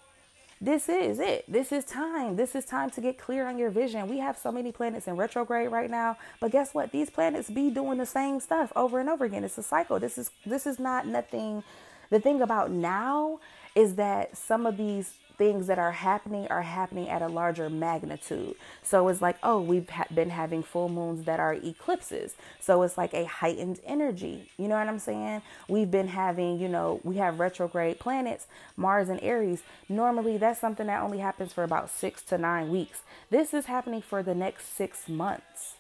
This 0.61 0.89
is 0.89 1.21
it. 1.21 1.45
This 1.47 1.71
is 1.71 1.85
time. 1.85 2.35
This 2.35 2.57
is 2.57 2.65
time 2.65 2.91
to 2.91 3.01
get 3.01 3.17
clear 3.17 3.47
on 3.47 3.59
your 3.59 3.71
vision. 3.71 4.09
We 4.09 4.19
have 4.19 4.37
so 4.37 4.51
many 4.51 4.73
planets 4.73 5.07
in 5.07 5.17
retrograde 5.17 5.71
right 5.71 5.89
now, 5.89 6.17
but 6.41 6.51
guess 6.51 6.75
what? 6.75 6.91
These 6.91 7.11
planets 7.11 7.49
be 7.49 7.71
doing 7.71 7.99
the 7.99 8.07
same 8.07 8.41
stuff 8.41 8.73
over 8.75 8.99
and 8.99 9.09
over 9.09 9.25
again. 9.25 9.45
It's 9.45 9.59
a 9.59 9.63
cycle. 9.63 10.01
This 10.01 10.19
is 10.19 10.31
this 10.45 10.67
is 10.67 10.81
not 10.81 11.07
nothing. 11.07 11.63
The 12.11 12.19
thing 12.19 12.41
about 12.41 12.71
now 12.73 13.39
is 13.79 13.95
that 13.95 14.37
some 14.37 14.67
of 14.67 14.77
these 14.77 15.13
things 15.37 15.69
that 15.69 15.79
are 15.79 15.93
happening 15.93 16.49
are 16.49 16.63
happening 16.63 17.09
at 17.09 17.23
a 17.23 17.29
larger 17.29 17.71
magnitude. 17.71 18.57
So 18.83 19.07
it's 19.07 19.23
like, 19.23 19.37
oh, 19.45 19.61
we've 19.61 19.89
ha- 19.89 20.07
been 20.13 20.31
having 20.31 20.65
full 20.65 20.89
moons 20.89 21.27
that 21.27 21.39
are 21.39 21.55
eclipses. 21.55 22.35
So 22.59 22.83
it's 22.83 22.99
like 22.99 23.15
a 23.15 23.25
heightened 23.25 23.79
energy. 23.87 24.51
You 24.59 24.67
know 24.67 24.77
what 24.77 24.89
I'm 24.89 24.99
saying? 24.99 25.43
We've 25.69 25.93
been 25.93 26.09
having, 26.09 26.59
you 26.59 26.69
know, 26.69 27.01
we 27.05 27.19
have 27.19 27.39
retrograde 27.39 28.01
planets, 28.01 28.49
Mars 28.77 29.09
and 29.09 29.23
Aries. 29.23 29.63
Normally, 29.89 30.39
that's 30.39 30.61
something 30.61 30.89
that 30.89 31.01
only 31.01 31.19
happens 31.19 31.53
for 31.53 31.63
about 31.63 31.89
six 31.89 32.21
to 32.25 32.37
nine 32.37 32.73
weeks. 32.73 33.03
This 33.31 33.55
is 33.55 33.67
happening 33.67 34.03
for 34.03 34.25
the 34.25 34.35
next 34.35 34.77
six 34.77 35.09
months. 35.09 35.77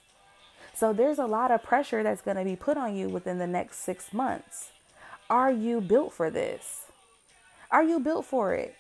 So 0.73 0.93
there's 0.93 1.19
a 1.19 1.27
lot 1.27 1.51
of 1.51 1.65
pressure 1.65 2.05
that's 2.05 2.23
going 2.23 2.37
to 2.37 2.45
be 2.45 2.55
put 2.55 2.77
on 2.77 2.95
you 2.95 3.09
within 3.09 3.41
the 3.41 3.49
next 3.49 3.79
six 3.79 4.13
months. 4.13 4.71
Are 5.29 5.51
you 5.51 5.81
built 5.81 6.13
for 6.13 6.31
this? 6.31 6.88
Are 7.71 7.83
you 7.83 8.01
built 8.01 8.25
for 8.25 8.55
it? 8.55 8.75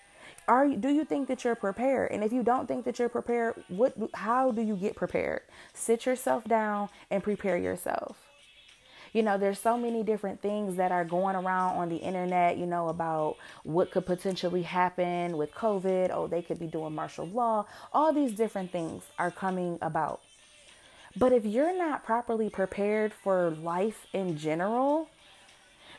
Are 0.46 0.64
you, 0.64 0.76
do 0.76 0.88
you 0.88 1.04
think 1.04 1.28
that 1.28 1.44
you're 1.44 1.54
prepared? 1.54 2.10
And 2.10 2.24
if 2.24 2.32
you 2.32 2.42
don't 2.42 2.66
think 2.66 2.84
that 2.86 2.98
you're 2.98 3.10
prepared, 3.10 3.62
what 3.68 3.94
how 4.14 4.50
do 4.50 4.62
you 4.62 4.76
get 4.76 4.96
prepared? 4.96 5.42
Sit 5.74 6.06
yourself 6.06 6.44
down 6.44 6.88
and 7.10 7.22
prepare 7.22 7.58
yourself. 7.58 8.16
You 9.12 9.22
know, 9.22 9.38
there's 9.38 9.58
so 9.58 9.76
many 9.76 10.02
different 10.02 10.40
things 10.40 10.76
that 10.76 10.92
are 10.92 11.04
going 11.04 11.36
around 11.36 11.76
on 11.76 11.88
the 11.88 11.96
internet, 11.96 12.58
you 12.58 12.66
know, 12.66 12.88
about 12.88 13.36
what 13.62 13.90
could 13.90 14.06
potentially 14.06 14.62
happen 14.62 15.36
with 15.36 15.52
COVID. 15.52 16.10
Oh, 16.12 16.26
they 16.26 16.42
could 16.42 16.58
be 16.58 16.66
doing 16.66 16.94
martial 16.94 17.26
law. 17.26 17.66
All 17.92 18.12
these 18.12 18.32
different 18.32 18.70
things 18.70 19.04
are 19.18 19.30
coming 19.30 19.78
about. 19.82 20.20
But 21.16 21.32
if 21.32 21.44
you're 21.44 21.76
not 21.76 22.04
properly 22.04 22.50
prepared 22.50 23.12
for 23.12 23.50
life 23.50 24.06
in 24.12 24.36
general, 24.36 25.08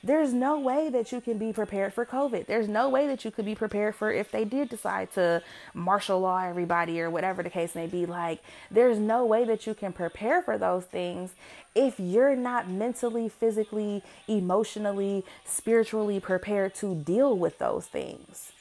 there's 0.03 0.33
no 0.33 0.57
way 0.57 0.89
that 0.89 1.11
you 1.11 1.19
can 1.19 1.37
be 1.37 1.51
prepared 1.51 1.93
for 1.93 2.05
COVID. 2.05 2.45
There's 2.45 2.69
no 2.69 2.87
way 2.87 3.07
that 3.07 3.25
you 3.25 3.31
could 3.31 3.45
be 3.45 3.55
prepared 3.55 3.95
for 3.95 4.11
if 4.11 4.31
they 4.31 4.45
did 4.45 4.69
decide 4.69 5.11
to 5.13 5.41
martial 5.73 6.21
law 6.21 6.41
everybody 6.43 7.01
or 7.01 7.09
whatever 7.09 7.43
the 7.43 7.49
case 7.49 7.75
may 7.75 7.85
be. 7.85 8.05
Like, 8.05 8.41
there's 8.71 8.97
no 8.97 9.25
way 9.25 9.43
that 9.45 9.67
you 9.67 9.73
can 9.73 9.91
prepare 9.91 10.41
for 10.41 10.57
those 10.57 10.85
things 10.85 11.33
if 11.75 11.99
you're 11.99 12.35
not 12.35 12.69
mentally, 12.69 13.27
physically, 13.27 14.01
emotionally, 14.27 15.25
spiritually 15.43 16.19
prepared 16.19 16.75
to 16.75 16.95
deal 16.95 17.37
with 17.37 17.59
those 17.59 17.85
things. 17.85 18.53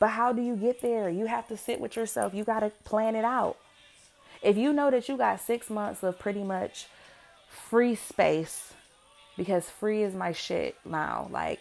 But 0.00 0.08
how 0.08 0.32
do 0.32 0.42
you 0.42 0.56
get 0.56 0.82
there? 0.82 1.08
You 1.08 1.26
have 1.26 1.46
to 1.48 1.56
sit 1.56 1.80
with 1.80 1.94
yourself. 1.94 2.34
You 2.34 2.42
got 2.42 2.60
to 2.60 2.70
plan 2.82 3.14
it 3.14 3.24
out. 3.24 3.56
If 4.42 4.56
you 4.56 4.72
know 4.72 4.90
that 4.90 5.08
you 5.08 5.16
got 5.16 5.40
six 5.40 5.70
months 5.70 6.02
of 6.02 6.18
pretty 6.18 6.42
much 6.42 6.88
free 7.48 7.94
space 7.94 8.73
because 9.36 9.68
free 9.68 10.02
is 10.02 10.14
my 10.14 10.32
shit 10.32 10.76
now. 10.84 11.28
Like, 11.30 11.60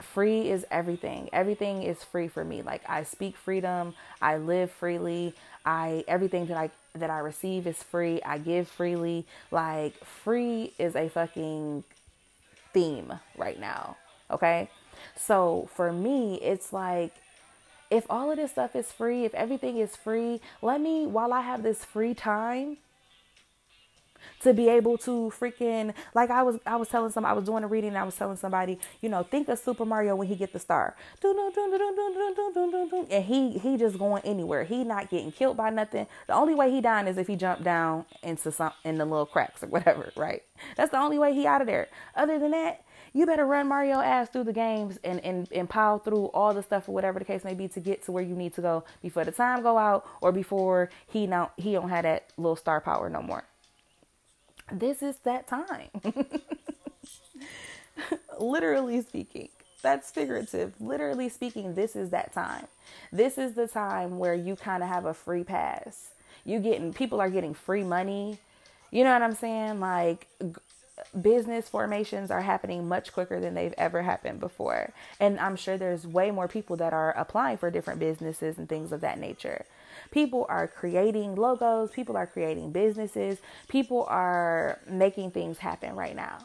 free 0.00 0.50
is 0.50 0.66
everything. 0.70 1.28
Everything 1.32 1.82
is 1.82 2.02
free 2.04 2.28
for 2.28 2.44
me. 2.44 2.62
Like, 2.62 2.82
I 2.88 3.02
speak 3.02 3.36
freedom, 3.36 3.94
I 4.20 4.36
live 4.36 4.70
freely. 4.70 5.34
I 5.64 6.04
everything 6.06 6.46
that 6.46 6.56
I 6.56 6.70
that 6.94 7.10
I 7.10 7.18
receive 7.18 7.66
is 7.66 7.82
free. 7.82 8.22
I 8.22 8.38
give 8.38 8.68
freely. 8.68 9.26
Like, 9.50 9.94
free 10.04 10.72
is 10.78 10.94
a 10.94 11.08
fucking 11.08 11.84
theme 12.72 13.12
right 13.36 13.58
now. 13.58 13.96
Okay? 14.30 14.68
So, 15.16 15.68
for 15.74 15.92
me, 15.92 16.36
it's 16.40 16.72
like 16.72 17.12
if 17.90 18.04
all 18.10 18.30
of 18.30 18.36
this 18.36 18.52
stuff 18.52 18.74
is 18.74 18.92
free, 18.92 19.24
if 19.24 19.34
everything 19.34 19.78
is 19.78 19.96
free, 19.96 20.40
let 20.62 20.80
me 20.80 21.06
while 21.06 21.32
I 21.32 21.40
have 21.40 21.62
this 21.62 21.84
free 21.84 22.14
time, 22.14 22.78
to 24.40 24.52
be 24.52 24.68
able 24.68 24.98
to 24.98 25.32
freaking 25.38 25.94
like 26.14 26.30
I 26.30 26.42
was 26.42 26.58
I 26.66 26.76
was 26.76 26.88
telling 26.88 27.12
some 27.12 27.24
I 27.24 27.32
was 27.32 27.44
doing 27.44 27.64
a 27.64 27.66
reading 27.66 27.88
and 27.88 27.98
I 27.98 28.04
was 28.04 28.16
telling 28.16 28.36
somebody, 28.36 28.78
you 29.00 29.08
know, 29.08 29.22
think 29.22 29.48
of 29.48 29.58
Super 29.58 29.84
Mario 29.84 30.16
when 30.16 30.28
he 30.28 30.36
get 30.36 30.52
the 30.52 30.58
star. 30.58 30.96
And 33.10 33.24
he 33.24 33.58
he 33.58 33.76
just 33.76 33.98
going 33.98 34.22
anywhere. 34.24 34.64
He 34.64 34.84
not 34.84 35.10
getting 35.10 35.32
killed 35.32 35.56
by 35.56 35.70
nothing. 35.70 36.06
The 36.26 36.34
only 36.34 36.54
way 36.54 36.70
he 36.70 36.80
dying 36.80 37.06
is 37.06 37.18
if 37.18 37.26
he 37.26 37.36
jumped 37.36 37.64
down 37.64 38.04
into 38.22 38.52
some 38.52 38.72
in 38.84 38.98
the 38.98 39.04
little 39.04 39.26
cracks 39.26 39.62
or 39.62 39.68
whatever, 39.68 40.12
right? 40.16 40.42
That's 40.76 40.90
the 40.90 40.98
only 40.98 41.18
way 41.18 41.34
he 41.34 41.46
out 41.46 41.60
of 41.60 41.66
there. 41.66 41.88
Other 42.14 42.38
than 42.38 42.52
that, 42.52 42.82
you 43.16 43.24
better 43.24 43.46
run 43.46 43.68
Mario 43.68 44.00
ass 44.00 44.28
through 44.28 44.44
the 44.44 44.52
games 44.52 44.98
and, 45.02 45.24
and, 45.24 45.50
and 45.50 45.68
pile 45.68 45.98
through 45.98 46.26
all 46.26 46.52
the 46.52 46.62
stuff 46.62 46.86
or 46.88 46.92
whatever 46.92 47.18
the 47.18 47.24
case 47.24 47.44
may 47.44 47.54
be 47.54 47.66
to 47.68 47.80
get 47.80 48.04
to 48.04 48.12
where 48.12 48.22
you 48.22 48.34
need 48.34 48.52
to 48.54 48.60
go 48.60 48.84
before 49.00 49.24
the 49.24 49.32
time 49.32 49.62
go 49.62 49.78
out 49.78 50.06
or 50.20 50.32
before 50.32 50.90
he 51.06 51.26
now 51.26 51.50
he 51.56 51.72
don't 51.72 51.88
have 51.88 52.02
that 52.02 52.30
little 52.36 52.56
star 52.56 52.78
power 52.78 53.08
no 53.08 53.22
more 53.22 53.44
this 54.72 55.02
is 55.02 55.16
that 55.18 55.46
time. 55.46 55.90
Literally 58.40 59.00
speaking, 59.02 59.48
that's 59.82 60.10
figurative. 60.10 60.74
Literally 60.80 61.28
speaking, 61.28 61.74
this 61.74 61.96
is 61.96 62.10
that 62.10 62.32
time. 62.32 62.66
This 63.12 63.38
is 63.38 63.54
the 63.54 63.68
time 63.68 64.18
where 64.18 64.34
you 64.34 64.56
kind 64.56 64.82
of 64.82 64.88
have 64.88 65.04
a 65.06 65.14
free 65.14 65.44
pass. 65.44 66.10
You 66.44 66.58
getting 66.60 66.92
people 66.92 67.20
are 67.20 67.30
getting 67.30 67.54
free 67.54 67.84
money. 67.84 68.38
You 68.90 69.04
know 69.04 69.12
what 69.12 69.22
I'm 69.22 69.34
saying? 69.34 69.80
Like 69.80 70.28
business 71.20 71.68
formations 71.68 72.30
are 72.30 72.42
happening 72.42 72.88
much 72.88 73.12
quicker 73.12 73.40
than 73.40 73.54
they've 73.54 73.74
ever 73.78 74.02
happened 74.02 74.40
before. 74.40 74.92
And 75.20 75.38
I'm 75.40 75.56
sure 75.56 75.76
there's 75.76 76.06
way 76.06 76.30
more 76.30 76.48
people 76.48 76.76
that 76.76 76.92
are 76.92 77.12
applying 77.16 77.58
for 77.58 77.70
different 77.70 78.00
businesses 78.00 78.58
and 78.58 78.68
things 78.68 78.92
of 78.92 79.00
that 79.02 79.18
nature. 79.18 79.64
People 80.10 80.46
are 80.48 80.68
creating 80.68 81.36
logos, 81.36 81.90
people 81.90 82.16
are 82.16 82.26
creating 82.26 82.72
businesses, 82.72 83.38
people 83.68 84.06
are 84.08 84.80
making 84.88 85.32
things 85.32 85.58
happen 85.58 85.96
right 85.96 86.16
now. 86.16 86.38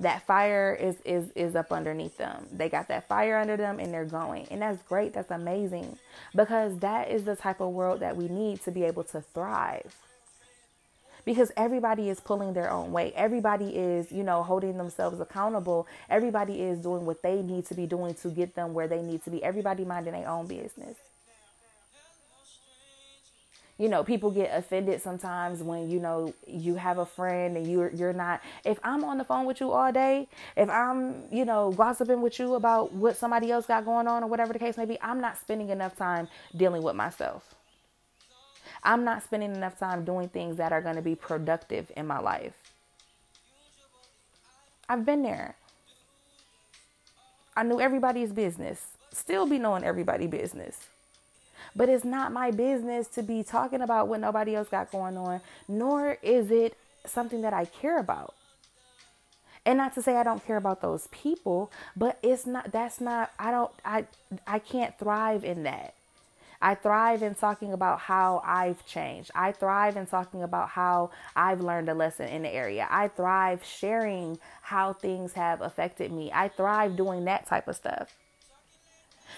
That 0.00 0.26
fire 0.26 0.76
is 0.80 0.96
is 1.04 1.30
is 1.36 1.56
up 1.56 1.72
underneath 1.72 2.18
them. 2.18 2.46
They 2.52 2.68
got 2.68 2.88
that 2.88 3.08
fire 3.08 3.38
under 3.38 3.56
them 3.56 3.78
and 3.78 3.94
they're 3.94 4.04
going. 4.04 4.48
And 4.50 4.62
that's 4.62 4.82
great. 4.82 5.14
That's 5.14 5.30
amazing. 5.30 5.98
Because 6.34 6.78
that 6.80 7.10
is 7.10 7.24
the 7.24 7.36
type 7.36 7.60
of 7.60 7.70
world 7.70 8.00
that 8.00 8.16
we 8.16 8.28
need 8.28 8.62
to 8.64 8.72
be 8.72 8.84
able 8.84 9.04
to 9.04 9.20
thrive 9.20 9.94
because 11.24 11.52
everybody 11.56 12.08
is 12.08 12.20
pulling 12.20 12.52
their 12.54 12.70
own 12.70 12.92
weight. 12.92 13.12
Everybody 13.16 13.76
is, 13.76 14.10
you 14.12 14.24
know, 14.24 14.42
holding 14.42 14.78
themselves 14.78 15.20
accountable. 15.20 15.86
Everybody 16.10 16.62
is 16.62 16.80
doing 16.80 17.06
what 17.06 17.22
they 17.22 17.42
need 17.42 17.66
to 17.66 17.74
be 17.74 17.86
doing 17.86 18.14
to 18.16 18.30
get 18.30 18.54
them 18.54 18.74
where 18.74 18.88
they 18.88 19.02
need 19.02 19.24
to 19.24 19.30
be. 19.30 19.42
Everybody 19.44 19.84
minding 19.84 20.14
their 20.14 20.28
own 20.28 20.46
business 20.46 20.96
you 23.78 23.88
know 23.88 24.04
people 24.04 24.30
get 24.30 24.50
offended 24.56 25.00
sometimes 25.02 25.62
when 25.62 25.90
you 25.90 25.98
know 25.98 26.32
you 26.46 26.74
have 26.74 26.98
a 26.98 27.06
friend 27.06 27.56
and 27.56 27.66
you're 27.66 27.90
you're 27.94 28.12
not 28.12 28.40
if 28.64 28.78
i'm 28.84 29.02
on 29.04 29.18
the 29.18 29.24
phone 29.24 29.46
with 29.46 29.60
you 29.60 29.72
all 29.72 29.92
day 29.92 30.28
if 30.56 30.68
i'm 30.70 31.24
you 31.32 31.44
know 31.44 31.72
gossiping 31.72 32.20
with 32.20 32.38
you 32.38 32.54
about 32.54 32.92
what 32.92 33.16
somebody 33.16 33.50
else 33.50 33.66
got 33.66 33.84
going 33.84 34.06
on 34.06 34.22
or 34.22 34.26
whatever 34.26 34.52
the 34.52 34.58
case 34.58 34.76
may 34.76 34.84
be 34.84 34.98
i'm 35.00 35.20
not 35.20 35.38
spending 35.38 35.70
enough 35.70 35.96
time 35.96 36.28
dealing 36.56 36.82
with 36.82 36.94
myself. 36.94 37.54
I'm 38.82 39.04
not 39.04 39.22
spending 39.22 39.54
enough 39.54 39.78
time 39.78 40.04
doing 40.04 40.28
things 40.28 40.56
that 40.56 40.72
are 40.72 40.80
going 40.80 40.96
to 40.96 41.02
be 41.02 41.14
productive 41.14 41.90
in 41.96 42.06
my 42.06 42.18
life. 42.18 42.54
I've 44.88 45.04
been 45.04 45.22
there. 45.22 45.56
I 47.56 47.62
knew 47.62 47.80
everybody's 47.80 48.32
business. 48.32 48.86
Still 49.12 49.46
be 49.46 49.58
knowing 49.58 49.84
everybody's 49.84 50.30
business 50.30 50.88
but 51.74 51.88
it's 51.88 52.04
not 52.04 52.32
my 52.32 52.50
business 52.50 53.06
to 53.08 53.22
be 53.22 53.42
talking 53.42 53.80
about 53.80 54.08
what 54.08 54.20
nobody 54.20 54.54
else 54.54 54.68
got 54.68 54.90
going 54.90 55.16
on, 55.16 55.40
nor 55.68 56.18
is 56.22 56.50
it 56.50 56.76
something 57.06 57.42
that 57.42 57.52
I 57.52 57.64
care 57.64 57.98
about. 57.98 58.34
And 59.64 59.78
not 59.78 59.94
to 59.94 60.02
say 60.02 60.16
I 60.16 60.24
don't 60.24 60.44
care 60.44 60.56
about 60.56 60.80
those 60.80 61.06
people, 61.12 61.70
but 61.96 62.18
it's 62.22 62.46
not 62.46 62.72
that's 62.72 63.00
not 63.00 63.30
I 63.38 63.50
don't 63.50 63.70
I 63.84 64.06
I 64.46 64.58
can't 64.58 64.98
thrive 64.98 65.44
in 65.44 65.62
that. 65.62 65.94
I 66.60 66.76
thrive 66.76 67.22
in 67.24 67.34
talking 67.34 67.72
about 67.72 67.98
how 67.98 68.40
I've 68.44 68.86
changed. 68.86 69.32
I 69.34 69.50
thrive 69.50 69.96
in 69.96 70.06
talking 70.06 70.44
about 70.44 70.70
how 70.70 71.10
I've 71.34 71.60
learned 71.60 71.88
a 71.88 71.94
lesson 71.94 72.28
in 72.28 72.42
the 72.42 72.50
area. 72.50 72.86
I 72.88 73.08
thrive 73.08 73.64
sharing 73.64 74.38
how 74.62 74.92
things 74.92 75.32
have 75.32 75.60
affected 75.60 76.12
me. 76.12 76.30
I 76.32 76.48
thrive 76.48 76.96
doing 76.96 77.24
that 77.24 77.46
type 77.46 77.66
of 77.66 77.74
stuff. 77.74 78.14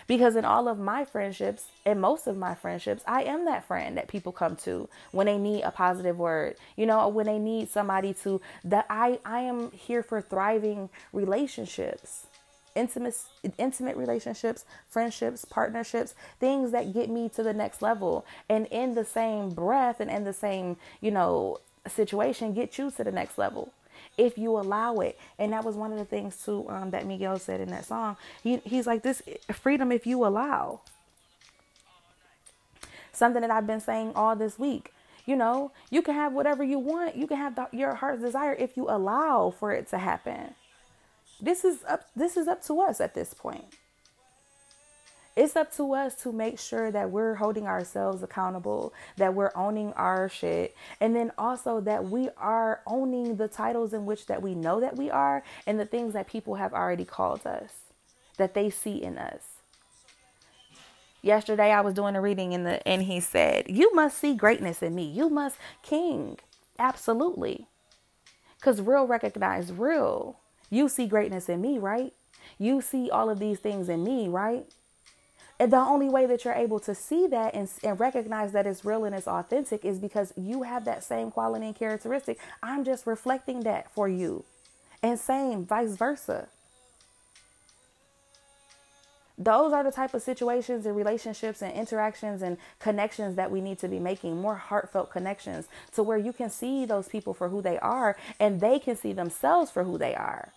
Because 0.06 0.36
in 0.36 0.44
all 0.44 0.68
of 0.68 0.78
my 0.78 1.04
friendships 1.04 1.66
and 1.84 2.00
most 2.00 2.26
of 2.26 2.36
my 2.36 2.54
friendships, 2.54 3.02
I 3.06 3.22
am 3.24 3.44
that 3.46 3.64
friend 3.64 3.96
that 3.96 4.08
people 4.08 4.32
come 4.32 4.56
to 4.56 4.88
when 5.12 5.26
they 5.26 5.38
need 5.38 5.62
a 5.62 5.70
positive 5.70 6.18
word, 6.18 6.56
you 6.76 6.86
know, 6.86 7.08
when 7.08 7.26
they 7.26 7.38
need 7.38 7.70
somebody 7.70 8.14
to 8.24 8.40
that 8.64 8.86
I 8.88 9.18
I 9.24 9.40
am 9.40 9.70
here 9.72 10.02
for 10.02 10.20
thriving 10.20 10.90
relationships. 11.12 12.26
Intimate 12.74 13.16
intimate 13.56 13.96
relationships, 13.96 14.64
friendships, 14.88 15.44
partnerships, 15.44 16.14
things 16.40 16.72
that 16.72 16.92
get 16.92 17.08
me 17.08 17.28
to 17.30 17.42
the 17.42 17.52
next 17.52 17.82
level. 17.82 18.26
And 18.48 18.66
in 18.66 18.94
the 18.94 19.04
same 19.04 19.50
breath 19.50 20.00
and 20.00 20.10
in 20.10 20.24
the 20.24 20.32
same, 20.32 20.76
you 21.00 21.12
know, 21.12 21.58
situation 21.86 22.52
get 22.52 22.78
you 22.78 22.90
to 22.90 23.04
the 23.04 23.12
next 23.12 23.38
level 23.38 23.72
if 24.16 24.38
you 24.38 24.58
allow 24.58 24.96
it. 25.00 25.18
And 25.38 25.52
that 25.52 25.64
was 25.64 25.76
one 25.76 25.92
of 25.92 25.98
the 25.98 26.04
things 26.04 26.36
too 26.44 26.66
um, 26.68 26.90
that 26.90 27.06
Miguel 27.06 27.38
said 27.38 27.60
in 27.60 27.68
that 27.70 27.86
song. 27.86 28.16
He, 28.42 28.58
he's 28.64 28.86
like 28.86 29.02
this 29.02 29.22
freedom 29.52 29.92
if 29.92 30.06
you 30.06 30.24
allow. 30.24 30.80
Something 33.12 33.42
that 33.42 33.50
I've 33.50 33.66
been 33.66 33.80
saying 33.80 34.12
all 34.14 34.34
this 34.34 34.58
week. 34.58 34.92
You 35.26 35.36
know, 35.36 35.72
you 35.90 36.02
can 36.02 36.14
have 36.14 36.32
whatever 36.32 36.62
you 36.62 36.78
want. 36.78 37.16
You 37.16 37.26
can 37.26 37.38
have 37.38 37.54
the, 37.56 37.68
your 37.72 37.94
heart's 37.94 38.20
desire 38.20 38.54
if 38.54 38.76
you 38.76 38.90
allow 38.90 39.54
for 39.58 39.72
it 39.72 39.88
to 39.88 39.98
happen. 39.98 40.54
This 41.40 41.64
is 41.64 41.78
up. 41.88 42.08
This 42.14 42.36
is 42.36 42.46
up 42.46 42.62
to 42.66 42.80
us 42.80 43.00
at 43.00 43.14
this 43.14 43.32
point. 43.32 43.64
It's 45.36 45.56
up 45.56 45.74
to 45.76 45.94
us 45.94 46.14
to 46.22 46.30
make 46.30 46.60
sure 46.60 46.92
that 46.92 47.10
we're 47.10 47.34
holding 47.34 47.66
ourselves 47.66 48.22
accountable, 48.22 48.94
that 49.16 49.34
we're 49.34 49.50
owning 49.56 49.92
our 49.94 50.28
shit, 50.28 50.76
and 51.00 51.16
then 51.16 51.32
also 51.36 51.80
that 51.80 52.04
we 52.04 52.28
are 52.36 52.82
owning 52.86 53.36
the 53.36 53.48
titles 53.48 53.92
in 53.92 54.06
which 54.06 54.26
that 54.26 54.42
we 54.42 54.54
know 54.54 54.78
that 54.80 54.96
we 54.96 55.10
are 55.10 55.42
and 55.66 55.80
the 55.80 55.86
things 55.86 56.12
that 56.12 56.28
people 56.28 56.54
have 56.54 56.72
already 56.72 57.04
called 57.04 57.44
us, 57.46 57.72
that 58.36 58.54
they 58.54 58.70
see 58.70 59.02
in 59.02 59.18
us. 59.18 59.42
Yesterday 61.20 61.72
I 61.72 61.80
was 61.80 61.94
doing 61.94 62.14
a 62.14 62.20
reading 62.20 62.52
in 62.52 62.62
the 62.62 62.86
and 62.86 63.02
he 63.02 63.18
said, 63.18 63.68
"You 63.68 63.92
must 63.94 64.18
see 64.18 64.34
greatness 64.36 64.82
in 64.82 64.94
me. 64.94 65.04
You 65.04 65.28
must 65.30 65.56
king." 65.82 66.38
Absolutely. 66.78 67.66
Cuz 68.60 68.80
real 68.80 69.06
recognize 69.06 69.72
real. 69.72 70.36
You 70.70 70.88
see 70.88 71.06
greatness 71.06 71.48
in 71.48 71.60
me, 71.60 71.78
right? 71.78 72.12
You 72.58 72.80
see 72.80 73.10
all 73.10 73.30
of 73.30 73.38
these 73.38 73.58
things 73.58 73.88
in 73.88 74.04
me, 74.04 74.28
right? 74.28 74.68
The 75.66 75.76
only 75.76 76.10
way 76.10 76.26
that 76.26 76.44
you're 76.44 76.52
able 76.52 76.78
to 76.80 76.94
see 76.94 77.26
that 77.28 77.54
and, 77.54 77.70
and 77.82 77.98
recognize 77.98 78.52
that 78.52 78.66
it's 78.66 78.84
real 78.84 79.04
and 79.04 79.14
it's 79.14 79.26
authentic 79.26 79.84
is 79.84 79.98
because 79.98 80.34
you 80.36 80.62
have 80.62 80.84
that 80.84 81.02
same 81.02 81.30
quality 81.30 81.66
and 81.66 81.74
characteristic. 81.74 82.38
I'm 82.62 82.84
just 82.84 83.06
reflecting 83.06 83.60
that 83.60 83.90
for 83.90 84.06
you. 84.06 84.44
And 85.02 85.18
same, 85.18 85.64
vice 85.64 85.96
versa. 85.96 86.48
Those 89.38 89.72
are 89.72 89.82
the 89.82 89.90
type 89.90 90.14
of 90.14 90.22
situations 90.22 90.86
and 90.86 90.94
relationships 90.94 91.62
and 91.62 91.72
interactions 91.72 92.42
and 92.42 92.56
connections 92.78 93.34
that 93.36 93.50
we 93.50 93.60
need 93.60 93.78
to 93.80 93.88
be 93.88 93.98
making 93.98 94.40
more 94.40 94.56
heartfelt 94.56 95.10
connections 95.10 95.66
to 95.94 96.02
where 96.02 96.18
you 96.18 96.32
can 96.32 96.50
see 96.50 96.84
those 96.84 97.08
people 97.08 97.34
for 97.34 97.48
who 97.48 97.62
they 97.62 97.78
are 97.78 98.16
and 98.38 98.60
they 98.60 98.78
can 98.78 98.96
see 98.96 99.12
themselves 99.12 99.70
for 99.70 99.84
who 99.84 99.98
they 99.98 100.14
are. 100.14 100.52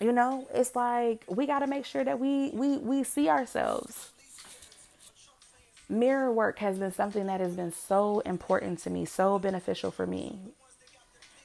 You 0.00 0.12
know, 0.12 0.46
it's 0.54 0.76
like 0.76 1.24
we 1.28 1.46
got 1.46 1.60
to 1.60 1.66
make 1.66 1.84
sure 1.84 2.04
that 2.04 2.20
we 2.20 2.50
we 2.50 2.78
we 2.78 3.02
see 3.02 3.28
ourselves. 3.28 4.10
Mirror 5.88 6.32
work 6.32 6.58
has 6.58 6.78
been 6.78 6.92
something 6.92 7.26
that 7.26 7.40
has 7.40 7.54
been 7.56 7.72
so 7.72 8.20
important 8.20 8.78
to 8.80 8.90
me, 8.90 9.04
so 9.04 9.38
beneficial 9.38 9.90
for 9.90 10.06
me. 10.06 10.38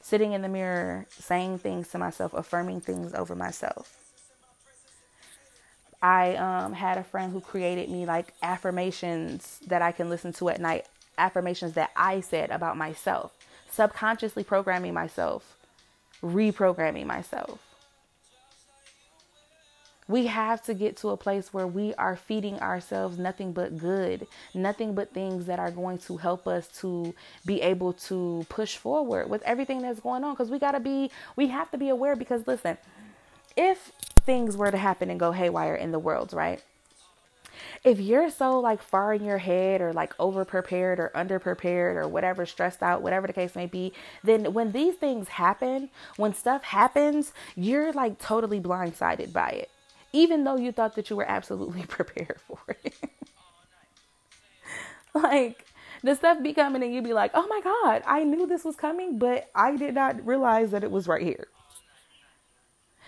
Sitting 0.02 0.34
in 0.34 0.42
the 0.42 0.50
mirror, 0.50 1.06
saying 1.10 1.60
things 1.60 1.88
to 1.90 1.98
myself, 1.98 2.34
affirming 2.34 2.82
things 2.82 3.14
over 3.14 3.36
myself. 3.36 3.98
I 6.02 6.36
um, 6.36 6.74
had 6.74 6.98
a 6.98 7.04
friend 7.04 7.32
who 7.32 7.40
created 7.40 7.90
me 7.90 8.06
like 8.06 8.34
affirmations 8.44 9.60
that 9.68 9.82
I 9.82 9.94
can 9.94 10.10
listen 10.10 10.34
to 10.34 10.50
at 10.50 10.60
night, 10.60 10.86
affirmations 11.18 11.74
that 11.74 11.92
I 11.96 12.20
said 12.20 12.52
about 12.52 12.76
myself, 12.76 13.32
subconsciously 13.72 14.44
programming 14.44 14.94
myself, 14.94 15.58
reprogramming 16.22 17.06
myself. 17.06 17.73
We 20.08 20.26
have 20.28 20.62
to 20.64 20.74
get 20.74 20.98
to 20.98 21.10
a 21.10 21.18
place 21.18 21.54
where 21.54 21.68
we 21.68 21.94
are 21.96 22.16
feeding 22.16 22.60
ourselves 22.60 23.18
nothing 23.18 23.54
but 23.54 23.78
good, 23.78 24.28
nothing 24.54 24.96
but 24.96 25.14
things 25.14 25.46
that 25.46 25.60
are 25.60 25.72
going 25.72 25.98
to 26.00 26.18
help 26.18 26.48
us 26.48 26.68
to 26.80 27.16
be 27.46 27.62
able 27.62 27.94
to 27.94 28.46
push 28.50 28.76
forward 28.78 29.30
with 29.30 29.42
everything 29.44 29.82
that's 29.82 30.00
going 30.00 30.24
on. 30.24 30.34
Because 30.34 30.50
we 30.50 30.60
got 30.60 30.74
to 30.74 30.80
be, 30.80 31.10
we 31.36 31.48
have 31.48 31.72
to 31.72 31.78
be 31.78 31.90
aware. 31.90 32.16
Because 32.16 32.46
listen, 32.48 32.78
if 33.56 33.92
things 34.26 34.58
were 34.58 34.72
to 34.72 34.78
happen 34.78 35.10
and 35.10 35.20
go 35.20 35.32
haywire 35.32 35.76
in 35.76 35.92
the 35.92 36.00
world, 36.00 36.34
right? 36.34 36.62
If 37.84 38.00
you're 38.00 38.30
so 38.30 38.60
like 38.60 38.82
far 38.82 39.14
in 39.14 39.24
your 39.24 39.38
head 39.38 39.80
or 39.82 39.94
like 39.94 40.14
over 40.20 40.44
prepared 40.44 41.00
or 41.00 41.12
under 41.14 41.40
prepared 41.40 41.98
or 41.98 42.08
whatever, 42.08 42.46
stressed 42.46 42.82
out, 42.82 43.02
whatever 43.02 43.28
the 43.28 43.34
case 43.34 43.56
may 43.56 43.68
be, 43.68 43.94
then 44.24 44.54
when 44.54 44.72
these 44.72 44.96
things 44.96 45.28
happen, 45.30 45.90
when 46.18 46.34
stuff 46.34 46.64
happens, 46.64 47.32
you're 47.56 47.94
like 47.94 48.20
totally 48.20 48.60
blindsided 48.60 49.32
by 49.32 49.50
it 49.50 49.70
even 50.14 50.44
though 50.44 50.56
you 50.56 50.72
thought 50.72 50.96
that 50.96 51.10
you 51.10 51.16
were 51.16 51.30
absolutely 51.30 51.84
prepared 51.88 52.40
for 52.48 52.60
it. 52.84 52.94
like 55.14 55.66
the 56.04 56.16
stuff 56.16 56.42
be 56.42 56.54
coming 56.54 56.84
and 56.84 56.94
you'd 56.94 57.04
be 57.04 57.14
like, 57.14 57.32
oh 57.34 57.48
my 57.48 57.62
God, 57.64 58.04
I 58.06 58.24
knew 58.24 58.46
this 58.46 58.64
was 58.64 58.76
coming, 58.76 59.18
but 59.18 59.50
I 59.56 59.76
did 59.76 59.96
not 59.96 60.26
realize 60.26 60.72
that 60.72 60.84
it 60.84 60.92
was 60.92 61.08
right 61.08 61.24
here. 61.24 61.48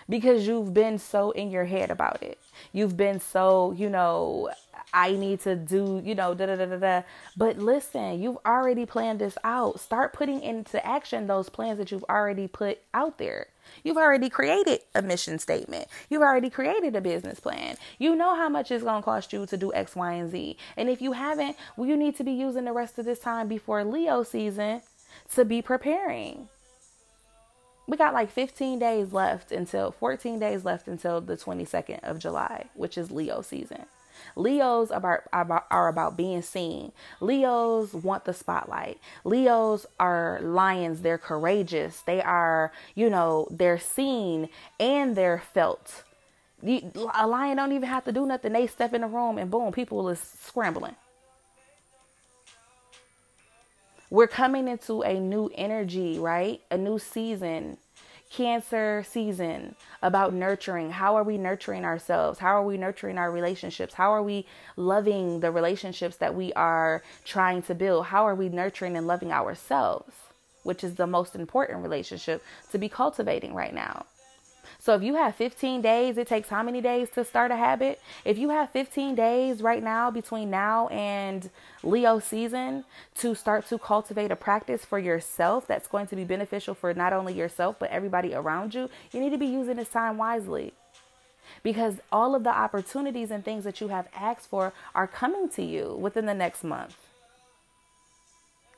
Because 0.07 0.45
you've 0.45 0.73
been 0.73 0.99
so 0.99 1.31
in 1.31 1.49
your 1.49 1.65
head 1.65 1.89
about 1.89 2.21
it. 2.21 2.37
You've 2.71 2.95
been 2.95 3.19
so, 3.19 3.71
you 3.71 3.89
know, 3.89 4.51
I 4.93 5.13
need 5.13 5.39
to 5.41 5.55
do, 5.55 5.99
you 6.05 6.13
know, 6.13 6.35
da 6.35 6.45
da 6.45 6.57
da 6.57 6.65
da 6.67 6.77
da. 6.77 7.01
But 7.35 7.57
listen, 7.57 8.21
you've 8.21 8.37
already 8.45 8.85
planned 8.85 9.19
this 9.19 9.35
out. 9.43 9.79
Start 9.79 10.13
putting 10.13 10.41
into 10.41 10.85
action 10.85 11.25
those 11.25 11.49
plans 11.49 11.79
that 11.79 11.91
you've 11.91 12.05
already 12.07 12.47
put 12.47 12.81
out 12.93 13.17
there. 13.17 13.47
You've 13.83 13.97
already 13.97 14.29
created 14.29 14.81
a 14.93 15.01
mission 15.01 15.39
statement. 15.39 15.87
You've 16.09 16.21
already 16.21 16.49
created 16.49 16.95
a 16.95 17.01
business 17.01 17.39
plan. 17.39 17.77
You 17.99 18.15
know 18.15 18.35
how 18.35 18.49
much 18.49 18.71
it's 18.71 18.83
going 18.83 19.01
to 19.01 19.05
cost 19.05 19.33
you 19.33 19.45
to 19.45 19.57
do 19.57 19.73
X, 19.73 19.95
Y, 19.95 20.13
and 20.13 20.31
Z. 20.31 20.57
And 20.77 20.89
if 20.89 21.01
you 21.01 21.13
haven't, 21.13 21.55
well, 21.77 21.87
you 21.87 21.97
need 21.97 22.15
to 22.17 22.23
be 22.23 22.31
using 22.31 22.65
the 22.65 22.73
rest 22.73 22.97
of 22.97 23.05
this 23.05 23.19
time 23.19 23.47
before 23.47 23.83
Leo 23.83 24.23
season 24.23 24.81
to 25.33 25.45
be 25.45 25.61
preparing. 25.61 26.49
We 27.87 27.97
got 27.97 28.13
like 28.13 28.31
15 28.31 28.79
days 28.79 29.13
left 29.13 29.51
until 29.51 29.91
14 29.91 30.39
days 30.39 30.65
left 30.65 30.87
until 30.87 31.21
the 31.21 31.37
22nd 31.37 31.99
of 32.03 32.17
July, 32.17 32.65
which 32.73 32.97
is 32.97 33.11
Leo 33.11 33.41
season. 33.41 33.85
Leos 34.35 34.91
about, 34.91 35.23
are 35.31 35.87
about 35.87 36.17
being 36.17 36.41
seen. 36.41 36.91
Leos 37.19 37.93
want 37.93 38.25
the 38.25 38.33
spotlight. 38.33 38.99
Leos 39.23 39.85
are 39.99 40.39
lions. 40.41 41.01
They're 41.01 41.17
courageous. 41.17 42.01
They 42.01 42.21
are, 42.21 42.71
you 42.93 43.09
know, 43.09 43.47
they're 43.49 43.79
seen 43.79 44.49
and 44.79 45.15
they're 45.15 45.43
felt. 45.53 46.03
A 46.63 47.27
lion 47.27 47.57
don't 47.57 47.71
even 47.73 47.89
have 47.89 48.05
to 48.05 48.11
do 48.11 48.25
nothing. 48.25 48.53
They 48.53 48.67
step 48.67 48.93
in 48.93 49.01
the 49.01 49.07
room 49.07 49.37
and 49.37 49.51
boom, 49.51 49.71
people 49.71 50.07
is 50.09 50.19
scrambling. 50.19 50.95
We're 54.09 54.27
coming 54.27 54.67
into 54.67 55.01
a 55.01 55.19
new 55.19 55.51
energy, 55.55 56.19
right? 56.19 56.61
A 56.71 56.77
new 56.77 56.99
season 56.99 57.77
Cancer 58.35 59.05
season 59.07 59.77
about 60.01 60.33
nurturing. 60.33 60.89
How 60.89 61.15
are 61.15 61.23
we 61.23 61.37
nurturing 61.37 61.85
ourselves? 61.85 62.39
How 62.39 62.57
are 62.57 62.65
we 62.65 62.77
nurturing 62.77 63.17
our 63.17 63.31
relationships? 63.31 63.93
How 63.93 64.11
are 64.11 64.21
we 64.21 64.45
loving 64.75 65.39
the 65.39 65.51
relationships 65.51 66.17
that 66.17 66.35
we 66.35 66.51
are 66.51 67.01
trying 67.23 67.61
to 67.61 67.73
build? 67.73 68.07
How 68.07 68.27
are 68.27 68.35
we 68.35 68.49
nurturing 68.49 68.97
and 68.97 69.07
loving 69.07 69.31
ourselves, 69.31 70.13
which 70.63 70.83
is 70.83 70.95
the 70.95 71.07
most 71.07 71.33
important 71.33 71.81
relationship 71.81 72.43
to 72.73 72.77
be 72.77 72.89
cultivating 72.89 73.53
right 73.53 73.73
now? 73.73 74.05
So 74.79 74.95
if 74.95 75.03
you 75.03 75.15
have 75.15 75.35
15 75.35 75.81
days, 75.81 76.17
it 76.17 76.27
takes 76.27 76.49
how 76.49 76.63
many 76.63 76.81
days 76.81 77.09
to 77.11 77.23
start 77.23 77.51
a 77.51 77.55
habit? 77.55 78.01
If 78.23 78.37
you 78.37 78.49
have 78.49 78.71
15 78.71 79.15
days 79.15 79.61
right 79.61 79.83
now 79.83 80.11
between 80.11 80.49
now 80.49 80.87
and 80.87 81.49
Leo 81.83 82.19
season 82.19 82.85
to 83.15 83.35
start 83.35 83.67
to 83.69 83.77
cultivate 83.77 84.31
a 84.31 84.35
practice 84.35 84.85
for 84.85 84.99
yourself 84.99 85.67
that's 85.67 85.87
going 85.87 86.07
to 86.07 86.15
be 86.15 86.23
beneficial 86.23 86.73
for 86.73 86.93
not 86.93 87.13
only 87.13 87.33
yourself 87.33 87.77
but 87.79 87.89
everybody 87.89 88.33
around 88.33 88.73
you, 88.73 88.89
you 89.11 89.19
need 89.19 89.31
to 89.31 89.37
be 89.37 89.45
using 89.45 89.75
this 89.77 89.89
time 89.89 90.17
wisely. 90.17 90.73
Because 91.63 91.95
all 92.11 92.35
of 92.35 92.43
the 92.43 92.49
opportunities 92.49 93.31
and 93.31 93.43
things 93.43 93.63
that 93.63 93.81
you 93.81 93.89
have 93.89 94.07
asked 94.15 94.49
for 94.49 94.73
are 94.93 95.07
coming 95.07 95.49
to 95.49 95.63
you 95.63 95.95
within 95.99 96.25
the 96.25 96.33
next 96.33 96.63
month 96.63 96.95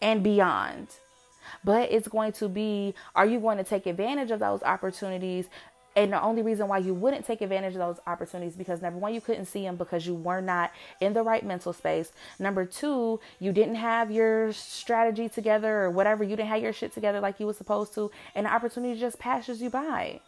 and 0.02 0.24
beyond. 0.24 0.88
But 1.64 1.92
it's 1.92 2.08
going 2.08 2.34
to 2.34 2.50
be 2.50 2.94
are 3.16 3.26
you 3.26 3.40
going 3.40 3.58
to 3.58 3.64
take 3.64 3.86
advantage 3.86 4.32
of 4.32 4.40
those 4.40 4.62
opportunities 4.64 5.48
and 5.98 6.14
the 6.14 6.22
only 6.22 6.44
reason 6.44 6.68
why 6.68 6.78
you 6.78 6.94
wouldn't 6.94 7.26
take 7.26 7.42
advantage 7.42 7.74
of 7.74 7.80
those 7.80 8.00
opportunities 8.06 8.56
because 8.56 8.84
number 8.84 9.00
one, 9.00 9.16
you 9.16 9.20
couldn't 9.20 9.46
see 9.46 9.64
them 9.64 9.78
because 9.78 10.06
you 10.06 10.14
were 10.14 10.42
not 10.42 10.72
in 11.02 11.14
the 11.14 11.24
right 11.24 11.44
mental 11.44 11.74
space. 11.74 12.12
Number 12.38 12.66
two, 12.66 13.20
you 13.40 13.52
didn't 13.52 13.76
have 13.76 14.12
your 14.12 14.54
strategy 14.54 15.28
together 15.28 15.82
or 15.82 15.90
whatever. 15.90 16.24
You 16.24 16.36
didn't 16.36 16.50
have 16.50 16.62
your 16.62 16.72
shit 16.72 16.94
together 16.94 17.20
like 17.20 17.40
you 17.40 17.48
were 17.48 17.54
supposed 17.54 17.96
to, 17.96 18.12
and 18.36 18.46
the 18.46 18.54
opportunity 18.54 19.00
just 19.00 19.18
passes 19.18 19.60
you 19.60 19.72
by. 19.72 20.20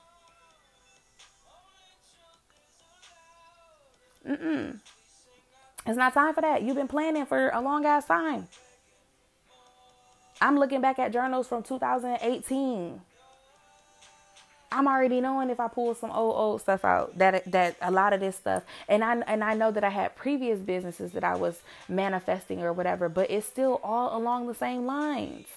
Mm-mm. 4.27 4.79
It's 5.85 5.97
not 5.97 6.15
time 6.15 6.33
for 6.33 6.41
that. 6.41 6.63
You've 6.63 6.77
been 6.77 6.87
planning 6.87 7.27
for 7.27 7.49
a 7.49 7.61
long 7.61 7.85
ass 7.85 8.05
time. 8.05 8.47
I'm 10.41 10.57
looking 10.57 10.81
back 10.81 10.97
at 10.97 11.13
journals 11.13 11.47
from 11.47 11.61
2018 11.61 13.01
I'm 14.71 14.87
already 14.87 15.19
knowing 15.19 15.49
if 15.49 15.59
I 15.59 15.67
pull 15.67 15.95
some 15.95 16.11
old 16.11 16.35
old 16.35 16.61
stuff 16.61 16.85
out 16.85 17.17
that 17.17 17.49
that 17.51 17.75
a 17.81 17.91
lot 17.91 18.13
of 18.13 18.19
this 18.19 18.35
stuff 18.35 18.63
and 18.87 19.03
I 19.03 19.15
and 19.27 19.43
I 19.43 19.55
know 19.55 19.71
that 19.71 19.83
I 19.83 19.89
had 19.89 20.15
previous 20.15 20.59
businesses 20.59 21.11
that 21.13 21.23
I 21.23 21.35
was 21.35 21.61
manifesting 21.87 22.61
or 22.61 22.71
whatever, 22.71 23.09
but 23.09 23.31
it's 23.31 23.47
still 23.47 23.79
all 23.83 24.15
along 24.17 24.47
the 24.47 24.53
same 24.53 24.85
lines. 24.85 25.47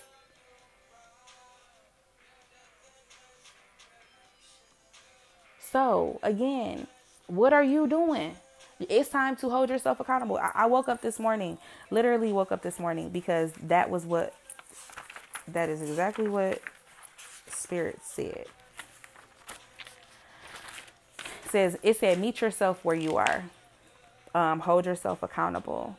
So, 5.60 6.20
again, 6.22 6.86
what 7.28 7.54
are 7.54 7.64
you 7.64 7.86
doing? 7.86 8.36
It's 8.78 9.08
time 9.08 9.36
to 9.36 9.48
hold 9.48 9.70
yourself 9.70 10.00
accountable. 10.00 10.36
I, 10.36 10.50
I 10.54 10.66
woke 10.66 10.88
up 10.88 11.00
this 11.00 11.18
morning, 11.18 11.56
literally 11.90 12.32
woke 12.32 12.52
up 12.52 12.62
this 12.62 12.78
morning 12.78 13.08
because 13.08 13.52
that 13.62 13.88
was 13.88 14.04
what 14.04 14.34
that 15.48 15.68
is 15.68 15.80
exactly 15.82 16.28
what 16.28 16.60
spirit 17.48 18.00
said 18.02 18.46
says 21.52 21.78
it 21.82 21.98
said 21.98 22.18
meet 22.18 22.40
yourself 22.40 22.84
where 22.84 22.96
you 22.96 23.16
are. 23.16 23.44
Um, 24.34 24.60
hold 24.60 24.86
yourself 24.86 25.22
accountable. 25.22 25.96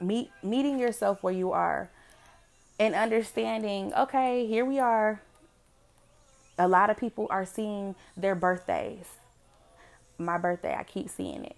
Meet 0.00 0.30
meeting 0.42 0.78
yourself 0.78 1.22
where 1.22 1.32
you 1.32 1.52
are 1.52 1.90
and 2.80 2.94
understanding 2.94 3.92
okay 3.94 4.46
here 4.46 4.64
we 4.64 4.78
are. 4.78 5.20
A 6.58 6.66
lot 6.66 6.88
of 6.90 6.96
people 6.96 7.26
are 7.30 7.44
seeing 7.44 7.94
their 8.16 8.34
birthdays. 8.34 9.06
My 10.18 10.38
birthday 10.38 10.74
i 10.76 10.82
keep 10.82 11.08
seeing 11.10 11.44
it. 11.44 11.56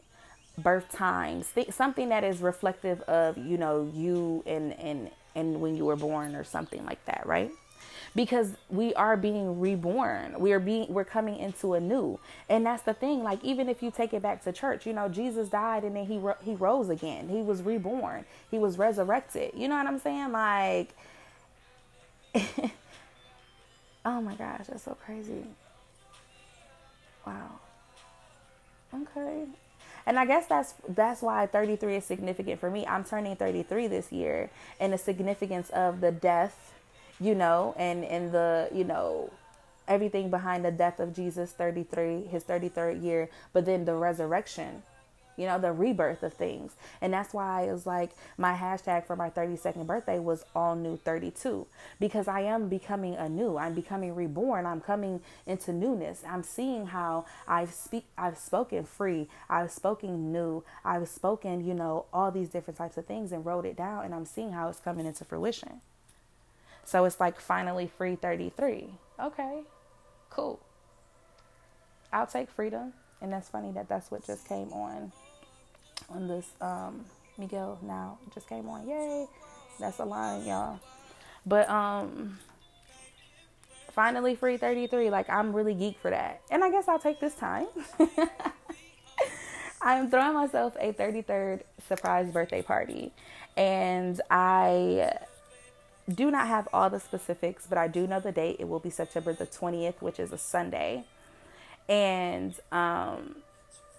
Birth 0.58 0.90
times 0.90 1.52
something 1.70 2.08
that 2.08 2.24
is 2.24 2.40
reflective 2.40 3.00
of 3.02 3.38
you 3.38 3.56
know 3.56 3.90
you 3.94 4.42
and 4.46 4.72
and 4.80 5.10
and 5.34 5.60
when 5.60 5.76
you 5.76 5.84
were 5.84 5.96
born 5.96 6.34
or 6.34 6.44
something 6.44 6.84
like 6.84 7.04
that 7.04 7.22
right 7.26 7.50
because 8.14 8.52
we 8.70 8.94
are 8.94 9.16
being 9.16 9.60
reborn. 9.60 10.38
We 10.38 10.52
are 10.52 10.60
being 10.60 10.86
we're 10.92 11.04
coming 11.04 11.36
into 11.36 11.74
a 11.74 11.80
new. 11.80 12.18
And 12.48 12.64
that's 12.66 12.82
the 12.82 12.94
thing 12.94 13.22
like 13.22 13.44
even 13.44 13.68
if 13.68 13.82
you 13.82 13.90
take 13.90 14.14
it 14.14 14.22
back 14.22 14.42
to 14.44 14.52
church 14.52 14.86
you 14.86 14.92
know 14.92 15.08
jesus 15.08 15.48
died 15.48 15.84
and 15.84 15.96
then 15.96 16.06
he 16.06 16.18
ro- 16.18 16.36
he 16.42 16.54
rose 16.54 16.88
again. 16.88 17.28
He 17.28 17.42
was 17.42 17.62
reborn. 17.62 18.24
He 18.50 18.58
was 18.58 18.78
resurrected. 18.78 19.52
You 19.54 19.68
know 19.68 19.76
what 19.76 19.86
i'm 19.86 19.98
saying? 19.98 20.32
Like 20.32 20.94
oh 24.04 24.20
my 24.20 24.34
gosh 24.34 24.66
that's 24.68 24.84
so 24.84 24.96
crazy. 25.04 25.44
Wow. 27.26 27.60
Okay. 28.94 29.44
And 30.06 30.18
I 30.18 30.24
guess 30.24 30.46
that's 30.46 30.74
that's 30.88 31.20
why 31.20 31.46
33 31.46 31.96
is 31.96 32.04
significant 32.04 32.60
for 32.60 32.70
me. 32.70 32.86
I'm 32.86 33.02
turning 33.02 33.34
33 33.34 33.88
this 33.88 34.12
year, 34.12 34.50
and 34.78 34.92
the 34.92 34.98
significance 34.98 35.68
of 35.70 36.00
the 36.00 36.12
death 36.12 36.72
you 37.20 37.34
know, 37.34 37.74
and 37.76 38.04
and 38.04 38.32
the 38.32 38.68
you 38.72 38.84
know 38.84 39.30
everything 39.88 40.30
behind 40.30 40.64
the 40.64 40.70
death 40.70 40.98
of 40.98 41.14
Jesus 41.14 41.52
33 41.52 42.22
his 42.22 42.42
33rd 42.42 43.00
year 43.04 43.28
but 43.52 43.64
then 43.64 43.84
the 43.84 43.94
resurrection 43.94 44.82
you 45.36 45.46
know 45.46 45.58
the 45.58 45.72
rebirth 45.72 46.22
of 46.22 46.32
things. 46.32 46.72
And 47.00 47.12
that's 47.12 47.34
why 47.34 47.62
it 47.62 47.72
was 47.72 47.86
like 47.86 48.10
my 48.38 48.54
hashtag 48.54 49.06
for 49.06 49.16
my 49.16 49.30
32nd 49.30 49.86
birthday 49.86 50.18
was 50.18 50.44
all 50.54 50.74
new 50.74 50.96
32 50.96 51.66
because 52.00 52.28
i 52.28 52.40
am 52.40 52.68
becoming 52.68 53.14
anew. 53.14 53.56
I'm 53.56 53.74
becoming 53.74 54.14
reborn. 54.14 54.66
I'm 54.66 54.80
coming 54.80 55.20
into 55.46 55.72
newness. 55.72 56.22
I'm 56.26 56.42
seeing 56.42 56.86
how 56.86 57.26
i've 57.46 57.72
speak 57.72 58.06
i've 58.16 58.38
spoken 58.38 58.84
free. 58.84 59.28
I've 59.48 59.70
spoken 59.70 60.32
new. 60.32 60.64
I've 60.84 61.08
spoken 61.08 61.66
you 61.66 61.74
know 61.74 62.06
all 62.12 62.30
these 62.30 62.48
different 62.48 62.78
types 62.78 62.96
of 62.96 63.06
things 63.06 63.32
and 63.32 63.44
wrote 63.44 63.66
it 63.66 63.76
down 63.76 64.04
and 64.04 64.14
i'm 64.14 64.24
seeing 64.24 64.52
how 64.52 64.68
it's 64.68 64.80
coming 64.80 65.06
into 65.06 65.24
fruition 65.24 65.80
so 66.86 67.04
it's 67.04 67.20
like 67.20 67.40
finally 67.40 67.90
free 67.98 68.14
33. 68.14 68.88
Okay, 69.20 69.60
cool. 70.30 70.60
I'll 72.12 72.26
take 72.26 72.48
freedom. 72.50 72.94
And 73.20 73.32
that's 73.32 73.48
funny 73.48 73.72
that 73.72 73.88
that's 73.88 74.10
what 74.10 74.24
just 74.26 74.46
came 74.46 74.72
on 74.72 75.10
on 76.08 76.28
this 76.28 76.46
um, 76.60 77.04
Miguel 77.38 77.78
now 77.82 78.18
just 78.32 78.48
came 78.48 78.68
on. 78.68 78.88
Yay. 78.88 79.26
That's 79.80 79.98
a 79.98 80.04
line, 80.04 80.46
y'all. 80.46 80.78
But 81.44 81.68
um 81.68 82.38
finally 83.92 84.34
free 84.36 84.56
33. 84.56 85.10
Like 85.10 85.28
I'm 85.28 85.52
really 85.52 85.74
geek 85.74 85.98
for 85.98 86.10
that. 86.10 86.40
And 86.50 86.62
I 86.62 86.70
guess 86.70 86.86
I'll 86.86 86.98
take 86.98 87.18
this 87.18 87.34
time. 87.34 87.66
I'm 89.82 90.10
throwing 90.10 90.34
myself 90.34 90.76
a 90.78 90.92
33rd 90.92 91.62
surprise 91.88 92.30
birthday 92.30 92.62
party. 92.62 93.12
And 93.56 94.20
I 94.30 95.18
do 96.12 96.30
not 96.30 96.46
have 96.46 96.68
all 96.72 96.88
the 96.88 97.00
specifics, 97.00 97.66
but 97.66 97.78
I 97.78 97.88
do 97.88 98.06
know 98.06 98.20
the 98.20 98.32
date. 98.32 98.56
It 98.58 98.68
will 98.68 98.78
be 98.78 98.90
September 98.90 99.32
the 99.32 99.46
20th, 99.46 100.00
which 100.00 100.20
is 100.20 100.32
a 100.32 100.38
Sunday. 100.38 101.04
And 101.88 102.54
um, 102.70 103.36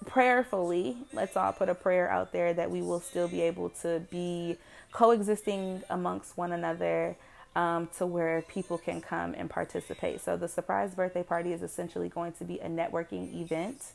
prayerfully, 0.05 0.97
let's 1.13 1.35
all 1.35 1.51
put 1.51 1.69
a 1.69 1.75
prayer 1.75 2.09
out 2.09 2.31
there 2.31 2.53
that 2.53 2.71
we 2.71 2.81
will 2.81 3.01
still 3.01 3.27
be 3.27 3.41
able 3.41 3.69
to 3.81 4.01
be 4.09 4.57
coexisting 4.91 5.83
amongst 5.89 6.37
one 6.37 6.53
another 6.53 7.17
um, 7.55 7.89
to 7.97 8.05
where 8.05 8.41
people 8.43 8.77
can 8.77 9.01
come 9.01 9.33
and 9.33 9.49
participate. 9.49 10.21
So, 10.21 10.37
the 10.37 10.47
surprise 10.47 10.93
birthday 10.93 11.23
party 11.23 11.53
is 11.53 11.63
essentially 11.63 12.07
going 12.07 12.33
to 12.33 12.45
be 12.45 12.59
a 12.59 12.69
networking 12.69 13.41
event 13.41 13.93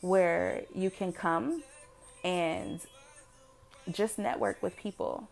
where 0.00 0.62
you 0.74 0.90
can 0.90 1.12
come 1.12 1.62
and 2.24 2.80
just 3.90 4.18
network 4.18 4.62
with 4.62 4.76
people 4.76 5.28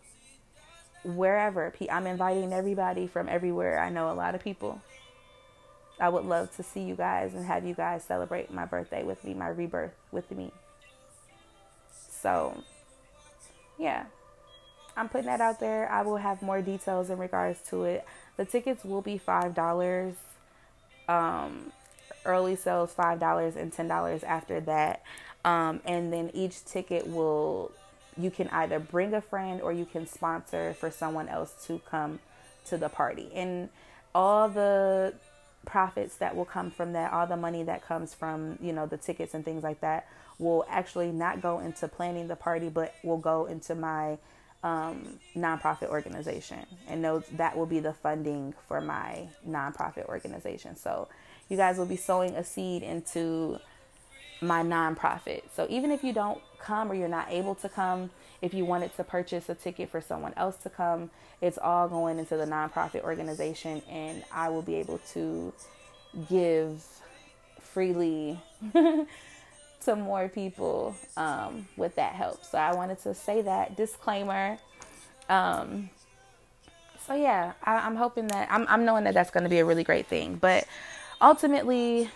wherever. 1.03 1.73
I'm 1.89 2.07
inviting 2.07 2.53
everybody 2.53 3.07
from 3.07 3.29
everywhere. 3.29 3.79
I 3.79 3.89
know 3.89 4.11
a 4.11 4.13
lot 4.13 4.35
of 4.35 4.43
people. 4.43 4.81
I 5.99 6.09
would 6.09 6.25
love 6.25 6.55
to 6.55 6.63
see 6.63 6.81
you 6.81 6.95
guys 6.95 7.33
and 7.33 7.45
have 7.45 7.65
you 7.65 7.75
guys 7.75 8.03
celebrate 8.03 8.51
my 8.51 8.65
birthday 8.65 9.03
with 9.03 9.23
me, 9.23 9.33
my 9.33 9.49
rebirth 9.49 9.93
with 10.11 10.31
me. 10.31 10.51
So, 11.91 12.63
yeah, 13.77 14.05
I'm 14.97 15.09
putting 15.09 15.27
that 15.27 15.41
out 15.41 15.59
there. 15.59 15.89
I 15.91 16.01
will 16.01 16.17
have 16.17 16.41
more 16.41 16.61
details 16.61 17.09
in 17.09 17.17
regards 17.17 17.59
to 17.69 17.83
it. 17.83 18.05
The 18.37 18.45
tickets 18.45 18.83
will 18.83 19.01
be 19.01 19.19
$5. 19.19 20.15
Um, 21.07 21.71
early 22.25 22.55
sales 22.55 22.93
$5 22.97 23.55
and 23.55 23.71
$10 23.71 24.23
after 24.23 24.59
that. 24.61 25.03
Um, 25.43 25.81
and 25.85 26.13
then 26.13 26.29
each 26.33 26.63
ticket 26.65 27.07
will 27.07 27.71
you 28.17 28.31
can 28.31 28.47
either 28.49 28.79
bring 28.79 29.13
a 29.13 29.21
friend 29.21 29.61
or 29.61 29.71
you 29.71 29.85
can 29.85 30.07
sponsor 30.07 30.73
for 30.73 30.91
someone 30.91 31.27
else 31.29 31.53
to 31.67 31.79
come 31.89 32.19
to 32.65 32.77
the 32.77 32.89
party. 32.89 33.29
And 33.33 33.69
all 34.13 34.49
the 34.49 35.13
profits 35.65 36.15
that 36.15 36.35
will 36.35 36.45
come 36.45 36.71
from 36.71 36.93
that, 36.93 37.13
all 37.13 37.27
the 37.27 37.37
money 37.37 37.63
that 37.63 37.85
comes 37.85 38.13
from, 38.13 38.57
you 38.61 38.73
know, 38.73 38.85
the 38.85 38.97
tickets 38.97 39.33
and 39.33 39.45
things 39.45 39.63
like 39.63 39.81
that 39.81 40.07
will 40.39 40.65
actually 40.69 41.11
not 41.11 41.41
go 41.41 41.59
into 41.59 41.87
planning 41.87 42.27
the 42.27 42.35
party, 42.35 42.69
but 42.69 42.93
will 43.03 43.17
go 43.17 43.45
into 43.45 43.75
my 43.75 44.17
um, 44.63 45.19
nonprofit 45.35 45.89
organization. 45.89 46.65
And 46.87 47.03
those, 47.03 47.23
that 47.33 47.55
will 47.55 47.65
be 47.65 47.79
the 47.79 47.93
funding 47.93 48.53
for 48.67 48.81
my 48.81 49.27
nonprofit 49.47 50.05
organization. 50.07 50.75
So 50.75 51.07
you 51.49 51.57
guys 51.57 51.77
will 51.77 51.85
be 51.85 51.95
sowing 51.95 52.35
a 52.35 52.43
seed 52.43 52.83
into 52.83 53.59
my 54.41 54.63
nonprofit. 54.63 55.43
So 55.55 55.67
even 55.69 55.91
if 55.91 56.03
you 56.03 56.13
don't 56.13 56.41
come 56.59 56.91
or 56.91 56.95
you're 56.95 57.07
not 57.07 57.27
able 57.29 57.55
to 57.55 57.69
come, 57.69 58.09
if 58.41 58.53
you 58.53 58.65
wanted 58.65 58.95
to 58.97 59.03
purchase 59.03 59.49
a 59.49 59.55
ticket 59.55 59.89
for 59.89 60.01
someone 60.01 60.33
else 60.35 60.57
to 60.57 60.69
come, 60.69 61.11
it's 61.41 61.57
all 61.57 61.87
going 61.87 62.19
into 62.19 62.37
the 62.37 62.45
nonprofit 62.45 63.03
organization, 63.03 63.81
and 63.89 64.23
I 64.31 64.49
will 64.49 64.61
be 64.61 64.75
able 64.75 64.99
to 65.13 65.53
give 66.29 66.83
freely 67.59 68.39
to 68.73 69.95
more 69.95 70.27
people 70.29 70.95
um, 71.17 71.67
with 71.77 71.95
that 71.95 72.13
help. 72.13 72.43
So 72.43 72.57
I 72.57 72.73
wanted 72.73 73.01
to 73.03 73.13
say 73.13 73.41
that 73.41 73.75
disclaimer. 73.75 74.57
Um, 75.29 75.89
so 77.07 77.15
yeah, 77.15 77.53
I, 77.63 77.87
am 77.87 77.95
hoping 77.95 78.27
that 78.27 78.47
I'm, 78.51 78.65
I'm 78.67 78.85
knowing 78.85 79.05
that 79.05 79.13
that's 79.13 79.31
going 79.31 79.43
to 79.43 79.49
be 79.49 79.59
a 79.59 79.65
really 79.65 79.83
great 79.83 80.07
thing, 80.07 80.35
but 80.35 80.65
ultimately 81.19 82.09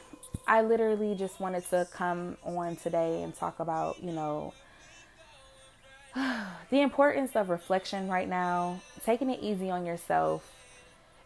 I 0.47 0.61
literally 0.61 1.15
just 1.15 1.39
wanted 1.39 1.67
to 1.71 1.87
come 1.91 2.37
on 2.43 2.75
today 2.75 3.23
and 3.23 3.35
talk 3.35 3.59
about, 3.59 4.03
you 4.03 4.11
know, 4.11 4.53
the 6.69 6.81
importance 6.81 7.35
of 7.35 7.49
reflection 7.49 8.07
right 8.07 8.29
now, 8.29 8.79
taking 9.03 9.29
it 9.31 9.39
easy 9.41 9.71
on 9.71 9.85
yourself, 9.85 10.51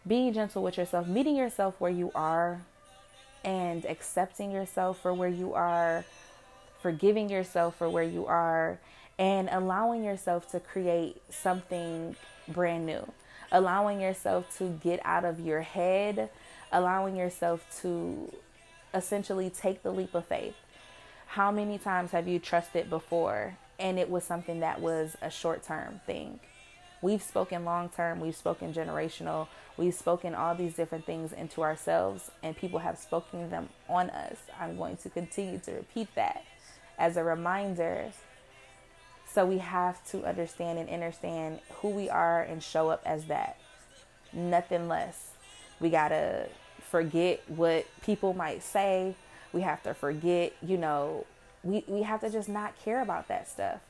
being 0.06 0.32
gentle 0.32 0.62
with 0.62 0.78
yourself, 0.78 1.06
meeting 1.06 1.36
yourself 1.36 1.74
where 1.78 1.90
you 1.90 2.10
are, 2.14 2.62
and 3.44 3.84
accepting 3.84 4.50
yourself 4.50 4.98
for 5.00 5.12
where 5.12 5.28
you 5.28 5.52
are, 5.52 6.04
forgiving 6.80 7.28
yourself 7.28 7.76
for 7.76 7.90
where 7.90 8.04
you 8.04 8.24
are, 8.26 8.78
and 9.18 9.50
allowing 9.52 10.02
yourself 10.02 10.50
to 10.50 10.60
create 10.60 11.20
something 11.28 12.16
brand 12.48 12.86
new, 12.86 13.06
allowing 13.52 14.00
yourself 14.00 14.56
to 14.56 14.78
get 14.82 14.98
out 15.04 15.26
of 15.26 15.40
your 15.40 15.60
head, 15.60 16.30
allowing 16.72 17.16
yourself 17.16 17.64
to 17.82 18.32
essentially 18.94 19.50
take 19.50 19.82
the 19.82 19.90
leap 19.90 20.14
of 20.14 20.26
faith. 20.26 20.54
How 21.26 21.50
many 21.50 21.78
times 21.78 22.10
have 22.10 22.26
you 22.26 22.38
trusted 22.38 22.90
before 22.90 23.56
and 23.78 23.98
it 23.98 24.10
was 24.10 24.24
something 24.24 24.60
that 24.60 24.80
was 24.80 25.16
a 25.22 25.30
short 25.30 25.62
term 25.62 26.00
thing? 26.06 26.40
We've 27.02 27.22
spoken 27.22 27.64
long 27.64 27.88
term, 27.88 28.20
we've 28.20 28.36
spoken 28.36 28.74
generational, 28.74 29.48
we've 29.78 29.94
spoken 29.94 30.34
all 30.34 30.54
these 30.54 30.74
different 30.74 31.06
things 31.06 31.32
into 31.32 31.62
ourselves, 31.62 32.30
and 32.42 32.54
people 32.54 32.80
have 32.80 32.98
spoken 32.98 33.48
them 33.48 33.70
on 33.88 34.10
us. 34.10 34.36
I'm 34.60 34.76
going 34.76 34.98
to 34.98 35.08
continue 35.08 35.58
to 35.60 35.72
repeat 35.72 36.14
that 36.14 36.44
as 36.98 37.16
a 37.16 37.24
reminder. 37.24 38.10
So 39.32 39.46
we 39.46 39.58
have 39.58 40.04
to 40.10 40.24
understand 40.26 40.78
and 40.78 40.90
understand 40.90 41.60
who 41.76 41.88
we 41.88 42.10
are 42.10 42.42
and 42.42 42.62
show 42.62 42.90
up 42.90 43.02
as 43.06 43.26
that. 43.26 43.58
Nothing 44.32 44.88
less. 44.88 45.30
We 45.80 45.88
got 45.88 46.08
to 46.08 46.48
forget 46.90 47.40
what 47.48 47.86
people 48.02 48.34
might 48.34 48.62
say. 48.62 49.14
We 49.52 49.62
have 49.62 49.82
to 49.84 49.94
forget, 49.94 50.52
you 50.62 50.76
know, 50.76 51.26
we, 51.62 51.84
we 51.86 52.02
have 52.02 52.20
to 52.20 52.30
just 52.30 52.48
not 52.48 52.78
care 52.82 53.00
about 53.02 53.28
that 53.28 53.48
stuff. 53.48 53.80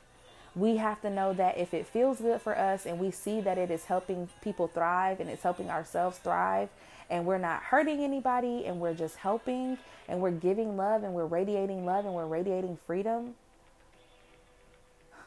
We 0.54 0.76
have 0.76 1.00
to 1.02 1.10
know 1.10 1.32
that 1.34 1.58
if 1.58 1.72
it 1.72 1.86
feels 1.86 2.20
good 2.20 2.40
for 2.40 2.58
us 2.58 2.84
and 2.84 2.98
we 2.98 3.10
see 3.12 3.40
that 3.40 3.56
it 3.56 3.70
is 3.70 3.84
helping 3.84 4.28
people 4.42 4.66
thrive 4.66 5.20
and 5.20 5.30
it's 5.30 5.42
helping 5.42 5.70
ourselves 5.70 6.18
thrive 6.18 6.68
and 7.08 7.24
we're 7.24 7.38
not 7.38 7.62
hurting 7.62 8.02
anybody 8.02 8.66
and 8.66 8.80
we're 8.80 8.94
just 8.94 9.16
helping 9.16 9.78
and 10.08 10.20
we're 10.20 10.30
giving 10.32 10.76
love 10.76 11.04
and 11.04 11.14
we're 11.14 11.26
radiating 11.26 11.86
love 11.86 12.04
and 12.04 12.14
we're 12.14 12.26
radiating 12.26 12.76
freedom. 12.86 13.34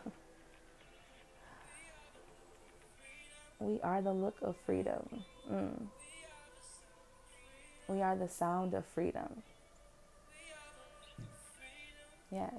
we 3.60 3.80
are 3.82 4.02
the 4.02 4.14
look 4.14 4.36
of 4.42 4.56
freedom. 4.66 5.24
Mm. 5.52 5.88
We 7.88 8.02
are 8.02 8.16
the 8.16 8.30
sound 8.30 8.74
of 8.74 8.86
freedom. 8.86 9.44
Yes. 12.32 12.54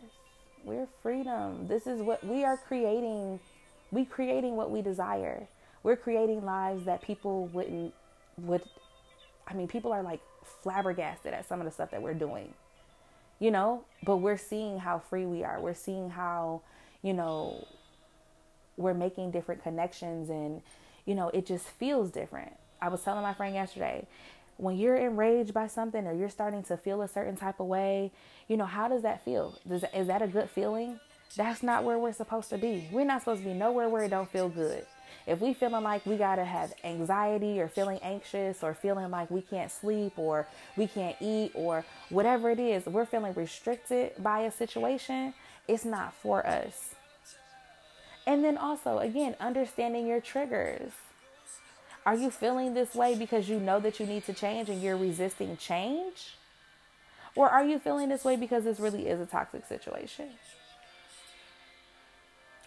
We're 0.64 0.87
freedom. 1.02 1.66
This 1.68 1.87
is 1.87 2.00
what 2.00 2.24
we 2.24 2.44
are 2.44 2.56
creating. 2.56 3.40
We 3.90 4.04
creating 4.04 4.56
what 4.56 4.70
we 4.70 4.82
desire. 4.82 5.46
We're 5.82 5.96
creating 5.96 6.44
lives 6.44 6.84
that 6.87 7.02
people 7.02 7.46
wouldn't 7.48 7.92
would 8.38 8.62
I 9.46 9.54
mean 9.54 9.68
people 9.68 9.92
are 9.92 10.02
like 10.02 10.20
flabbergasted 10.62 11.34
at 11.34 11.46
some 11.46 11.60
of 11.60 11.66
the 11.66 11.70
stuff 11.70 11.90
that 11.90 12.02
we're 12.02 12.14
doing. 12.14 12.54
You 13.40 13.50
know, 13.50 13.84
but 14.04 14.18
we're 14.18 14.38
seeing 14.38 14.78
how 14.78 15.00
free 15.00 15.26
we 15.26 15.42
are. 15.44 15.60
We're 15.60 15.74
seeing 15.74 16.08
how, 16.08 16.62
you 17.02 17.12
know, 17.12 17.66
we're 18.76 18.94
making 18.94 19.32
different 19.32 19.62
connections 19.62 20.30
and 20.30 20.62
you 21.04 21.14
know, 21.14 21.28
it 21.34 21.44
just 21.44 21.66
feels 21.66 22.10
different. 22.10 22.52
I 22.80 22.88
was 22.88 23.02
telling 23.02 23.22
my 23.22 23.34
friend 23.34 23.54
yesterday, 23.54 24.06
when 24.56 24.76
you're 24.76 24.96
enraged 24.96 25.52
by 25.52 25.66
something 25.66 26.06
or 26.06 26.14
you're 26.14 26.30
starting 26.30 26.62
to 26.64 26.76
feel 26.76 27.02
a 27.02 27.08
certain 27.08 27.36
type 27.36 27.60
of 27.60 27.66
way, 27.66 28.12
you 28.48 28.56
know, 28.56 28.66
how 28.66 28.88
does 28.88 29.02
that 29.02 29.24
feel? 29.24 29.58
Does, 29.68 29.84
is 29.94 30.06
that 30.06 30.22
a 30.22 30.26
good 30.26 30.50
feeling? 30.50 31.00
That's 31.36 31.62
not 31.62 31.84
where 31.84 31.98
we're 31.98 32.12
supposed 32.12 32.50
to 32.50 32.58
be. 32.58 32.88
We're 32.92 33.04
not 33.04 33.22
supposed 33.22 33.42
to 33.42 33.48
be 33.48 33.54
nowhere 33.54 33.88
where 33.88 34.04
it 34.04 34.10
don't 34.10 34.30
feel 34.30 34.48
good. 34.48 34.86
If 35.26 35.40
we 35.40 35.54
feeling 35.54 35.82
like 35.82 36.04
we 36.04 36.16
gotta 36.16 36.44
have 36.44 36.74
anxiety 36.84 37.60
or 37.60 37.68
feeling 37.68 37.98
anxious 38.02 38.62
or 38.62 38.74
feeling 38.74 39.10
like 39.10 39.30
we 39.30 39.40
can't 39.40 39.70
sleep 39.70 40.18
or 40.18 40.46
we 40.76 40.86
can't 40.86 41.16
eat 41.20 41.52
or 41.54 41.84
whatever 42.10 42.50
it 42.50 42.60
is, 42.60 42.86
we're 42.86 43.06
feeling 43.06 43.32
restricted 43.34 44.12
by 44.22 44.40
a 44.40 44.50
situation, 44.50 45.34
it's 45.66 45.84
not 45.84 46.12
for 46.14 46.46
us. 46.46 46.94
And 48.26 48.44
then 48.44 48.56
also, 48.56 48.98
again, 48.98 49.34
understanding 49.40 50.06
your 50.06 50.20
triggers. 50.20 50.92
Are 52.06 52.14
you 52.14 52.30
feeling 52.30 52.74
this 52.74 52.94
way 52.94 53.14
because 53.14 53.48
you 53.48 53.58
know 53.58 53.80
that 53.80 53.98
you 53.98 54.06
need 54.06 54.24
to 54.26 54.34
change 54.34 54.68
and 54.68 54.82
you're 54.82 54.96
resisting 54.96 55.56
change? 55.56 56.36
Or 57.34 57.48
are 57.48 57.64
you 57.64 57.78
feeling 57.78 58.10
this 58.10 58.24
way 58.24 58.36
because 58.36 58.64
this 58.64 58.78
really 58.78 59.08
is 59.08 59.20
a 59.20 59.26
toxic 59.26 59.66
situation? 59.66 60.28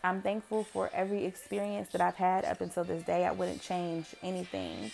I'm 0.04 0.22
thankful 0.22 0.64
for 0.64 0.90
every 0.94 1.26
experience 1.26 1.90
that 1.90 2.02
I've 2.02 2.16
had 2.16 2.46
up 2.46 2.62
until 2.62 2.84
this 2.84 3.04
day. 3.04 3.26
I 3.26 3.32
wouldn't 3.32 3.62
change 3.62 4.08
anything. 4.24 4.92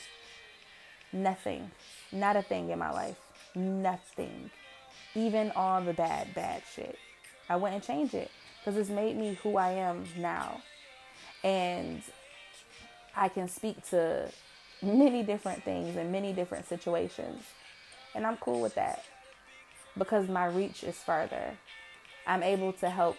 Nothing. 1.12 1.71
Not 2.12 2.36
a 2.36 2.41
thing 2.41 2.69
in 2.69 2.79
my 2.79 2.91
life. 2.91 3.19
Nothing. 3.56 4.49
Even 5.15 5.51
all 5.56 5.82
the 5.82 5.93
bad, 5.93 6.34
bad 6.34 6.63
shit. 6.73 6.97
I 7.49 7.56
wouldn't 7.56 7.84
change 7.84 8.13
it 8.13 8.32
because 8.60 8.77
it's 8.77 8.89
made 8.89 9.15
me 9.15 9.38
who 9.43 9.58
I 9.58 9.71
am 9.71 10.06
now. 10.17 10.62
And 11.43 12.01
I 13.15 13.30
can 13.30 13.47
speak 13.47 13.86
to 13.89 14.30
many 14.82 15.23
different 15.23 15.63
things 15.63 15.95
in 15.95 16.12
many 16.12 16.34
different 16.34 16.67
situations. 16.67 17.43
And 18.15 18.26
I'm 18.26 18.38
cool 18.38 18.62
with 18.62 18.76
that 18.76 19.04
because 19.97 20.28
my 20.28 20.45
reach 20.45 20.84
is 20.84 20.97
further. 20.97 21.58
I'm 22.26 22.43
able 22.43 22.73
to 22.73 22.89
help 22.89 23.17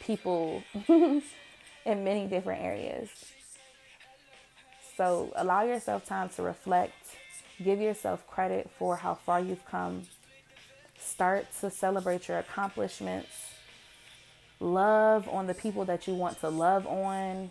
people 0.00 0.62
in 0.88 1.22
many 1.86 2.26
different 2.26 2.62
areas. 2.62 3.08
So 4.96 5.32
allow 5.36 5.62
yourself 5.62 6.04
time 6.04 6.28
to 6.30 6.42
reflect, 6.42 6.94
give 7.62 7.80
yourself 7.80 8.26
credit 8.26 8.70
for 8.78 8.96
how 8.96 9.14
far 9.14 9.40
you've 9.40 9.64
come. 9.64 10.02
Start 10.98 11.46
to 11.60 11.70
celebrate 11.70 12.28
your 12.28 12.38
accomplishments. 12.38 13.30
Love 14.60 15.28
on 15.28 15.46
the 15.46 15.54
people 15.54 15.84
that 15.84 16.08
you 16.08 16.14
want 16.14 16.40
to 16.40 16.48
love 16.48 16.86
on 16.86 17.50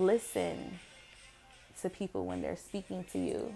Listen 0.00 0.78
to 1.82 1.90
people 1.90 2.24
when 2.24 2.40
they're 2.40 2.56
speaking 2.56 3.04
to 3.12 3.18
you. 3.18 3.54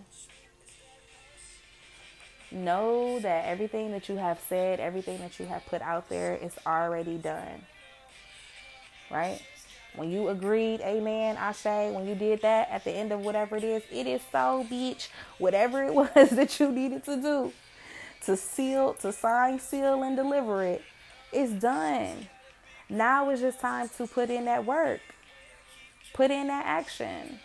Know 2.52 3.18
that 3.20 3.46
everything 3.46 3.92
that 3.92 4.10
you 4.10 4.16
have 4.16 4.38
said, 4.46 4.78
everything 4.78 5.20
that 5.20 5.40
you 5.40 5.46
have 5.46 5.64
put 5.64 5.80
out 5.80 6.10
there 6.10 6.36
is 6.36 6.52
already 6.66 7.16
done. 7.16 7.64
Right? 9.10 9.40
When 9.96 10.10
you 10.10 10.28
agreed, 10.28 10.82
amen, 10.82 11.38
I 11.38 11.52
say, 11.52 11.90
when 11.90 12.06
you 12.06 12.14
did 12.14 12.42
that 12.42 12.68
at 12.68 12.84
the 12.84 12.90
end 12.90 13.10
of 13.10 13.20
whatever 13.20 13.56
it 13.56 13.64
is, 13.64 13.82
it 13.90 14.06
is 14.06 14.20
so, 14.30 14.66
bitch. 14.70 15.08
Whatever 15.38 15.82
it 15.82 15.94
was 16.14 16.28
that 16.28 16.60
you 16.60 16.70
needed 16.70 17.04
to 17.04 17.16
do 17.16 17.52
to 18.26 18.36
seal, 18.36 18.92
to 18.94 19.12
sign, 19.12 19.58
seal, 19.58 20.02
and 20.02 20.14
deliver 20.14 20.62
it, 20.62 20.82
it's 21.32 21.52
done. 21.52 22.28
Now 22.90 23.30
it's 23.30 23.40
just 23.40 23.60
time 23.60 23.88
to 23.96 24.06
put 24.06 24.28
in 24.28 24.44
that 24.44 24.66
work. 24.66 25.00
Put 26.14 26.30
in 26.30 26.46
that 26.46 26.64
action. 26.64 27.40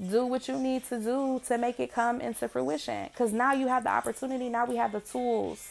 Do 0.00 0.26
what 0.26 0.46
you 0.48 0.58
need 0.58 0.84
to 0.84 1.00
do 1.00 1.40
to 1.46 1.58
make 1.58 1.80
it 1.80 1.92
come 1.92 2.20
into 2.20 2.46
fruition. 2.46 3.08
Because 3.10 3.32
now 3.32 3.52
you 3.52 3.66
have 3.68 3.84
the 3.84 3.90
opportunity, 3.90 4.48
now 4.48 4.66
we 4.66 4.76
have 4.76 4.92
the 4.92 5.00
tools. 5.00 5.66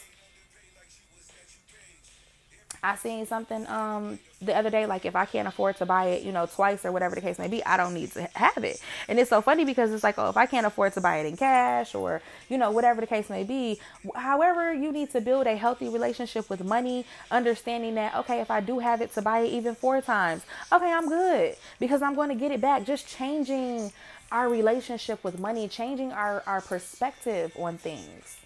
I 2.82 2.96
seen 2.96 3.26
something 3.26 3.66
um 3.66 4.18
the 4.42 4.56
other 4.56 4.70
day, 4.70 4.86
like 4.86 5.04
if 5.04 5.14
I 5.14 5.26
can't 5.26 5.46
afford 5.46 5.76
to 5.76 5.86
buy 5.86 6.06
it, 6.06 6.22
you 6.22 6.32
know, 6.32 6.46
twice 6.46 6.86
or 6.86 6.92
whatever 6.92 7.14
the 7.14 7.20
case 7.20 7.38
may 7.38 7.48
be, 7.48 7.62
I 7.64 7.76
don't 7.76 7.92
need 7.92 8.10
to 8.12 8.22
have 8.34 8.64
it. 8.64 8.80
And 9.06 9.18
it's 9.18 9.28
so 9.28 9.42
funny 9.42 9.66
because 9.66 9.92
it's 9.92 10.02
like, 10.02 10.18
oh, 10.18 10.30
if 10.30 10.36
I 10.38 10.46
can't 10.46 10.64
afford 10.64 10.94
to 10.94 11.00
buy 11.02 11.18
it 11.18 11.26
in 11.26 11.36
cash 11.36 11.94
or, 11.94 12.22
you 12.48 12.56
know, 12.56 12.70
whatever 12.70 13.02
the 13.02 13.06
case 13.06 13.28
may 13.28 13.44
be, 13.44 13.78
however, 14.14 14.72
you 14.72 14.92
need 14.92 15.10
to 15.10 15.20
build 15.20 15.46
a 15.46 15.56
healthy 15.56 15.90
relationship 15.90 16.48
with 16.48 16.64
money, 16.64 17.04
understanding 17.30 17.96
that, 17.96 18.14
okay, 18.14 18.40
if 18.40 18.50
I 18.50 18.60
do 18.60 18.78
have 18.78 19.02
it 19.02 19.12
to 19.14 19.20
buy 19.22 19.40
it 19.40 19.52
even 19.52 19.74
four 19.74 20.00
times, 20.00 20.42
okay, 20.72 20.90
I'm 20.90 21.06
good 21.06 21.56
because 21.78 22.00
I'm 22.00 22.14
going 22.14 22.30
to 22.30 22.34
get 22.34 22.50
it 22.50 22.62
back. 22.62 22.86
Just 22.86 23.08
changing 23.08 23.92
our 24.32 24.48
relationship 24.48 25.22
with 25.22 25.38
money, 25.38 25.68
changing 25.68 26.12
our, 26.12 26.42
our 26.46 26.62
perspective 26.62 27.52
on 27.58 27.76
things, 27.76 28.38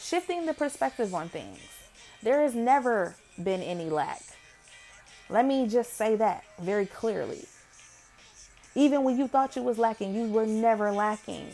shifting 0.00 0.46
the 0.46 0.54
perspective 0.54 1.14
on 1.14 1.28
things. 1.28 1.58
There 2.22 2.42
is 2.42 2.54
never 2.54 3.16
been 3.42 3.62
any 3.62 3.90
lack. 3.90 4.22
Let 5.28 5.46
me 5.46 5.66
just 5.66 5.94
say 5.94 6.16
that 6.16 6.44
very 6.60 6.86
clearly. 6.86 7.46
Even 8.74 9.04
when 9.04 9.18
you 9.18 9.28
thought 9.28 9.56
you 9.56 9.62
was 9.62 9.78
lacking, 9.78 10.14
you 10.14 10.26
were 10.26 10.46
never 10.46 10.90
lacking. 10.92 11.46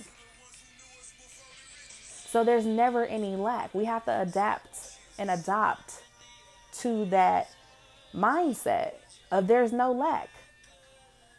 So 2.27 2.45
there's 2.45 2.67
never 2.67 3.05
any 3.05 3.37
lack. 3.37 3.75
We 3.75 3.85
have 3.85 4.05
to 4.07 4.23
adapt 4.23 4.99
and 5.19 5.31
adopt 5.31 6.03
to 6.79 7.05
that 7.07 7.51
mindset 8.15 8.95
of 9.31 9.47
there's 9.47 9.73
no 9.73 9.93
lack. 9.93 10.29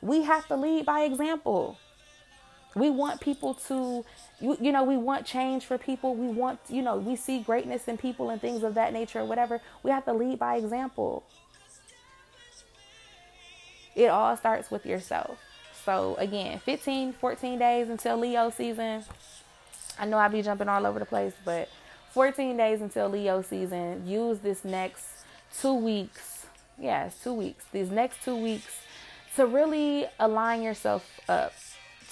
We 0.02 0.24
have 0.24 0.48
to 0.48 0.56
lead 0.56 0.86
by 0.86 1.02
example. 1.02 1.78
We 2.76 2.90
want 2.90 3.20
people 3.20 3.54
to, 3.68 4.06
you, 4.40 4.58
you 4.62 4.72
know, 4.72 4.84
we 4.84 4.98
want 4.98 5.26
change 5.26 5.66
for 5.66 5.78
people. 5.78 6.16
We 6.16 6.28
want, 6.28 6.60
you 6.70 6.82
know, 6.82 6.96
we 6.96 7.16
see 7.16 7.40
greatness 7.42 7.88
in 7.88 7.98
people 7.98 8.30
and 8.30 8.40
things 8.40 8.64
of 8.64 8.76
that 8.76 8.94
nature 8.94 9.20
or 9.20 9.26
whatever. 9.26 9.62
We 9.84 9.92
have 9.92 10.06
to 10.06 10.14
lead 10.14 10.40
by 10.40 10.56
example. 10.56 11.24
It 13.96 14.08
all 14.08 14.38
starts 14.38 14.72
with 14.72 14.86
yourself. 14.86 15.38
So 15.84 16.16
again, 16.16 16.60
15, 16.60 17.14
14 17.14 17.60
days 17.60 17.90
until 17.90 18.18
Leo 18.18 18.50
season. 18.50 19.04
I 20.00 20.06
know 20.06 20.18
I 20.18 20.30
be 20.30 20.42
jumping 20.42 20.70
all 20.70 20.86
over 20.86 21.00
the 21.00 21.06
place, 21.06 21.34
but 21.44 21.68
14 22.12 22.56
days 22.56 22.82
until 22.82 23.10
Leo 23.10 23.42
season. 23.42 24.08
Use 24.08 24.40
this 24.40 24.64
next 24.64 25.08
two 25.60 25.74
weeks. 25.74 26.46
Yes, 26.80 27.20
two 27.22 27.34
weeks. 27.34 27.66
These 27.72 27.90
next 27.90 28.24
two 28.24 28.36
weeks 28.36 28.80
to 29.36 29.46
really 29.46 30.06
align 30.20 30.62
yourself 30.62 31.20
up 31.28 31.54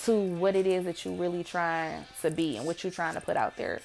to 0.06 0.14
what 0.14 0.56
it 0.56 0.66
is 0.66 0.86
that 0.86 1.04
you 1.04 1.14
really 1.14 1.44
trying 1.44 2.06
to 2.22 2.32
be 2.32 2.58
and 2.58 2.66
what 2.66 2.84
you're 2.84 2.92
trying 2.92 3.16
to 3.16 3.22
put 3.22 3.36
out 3.36 3.58
there. 3.58 3.82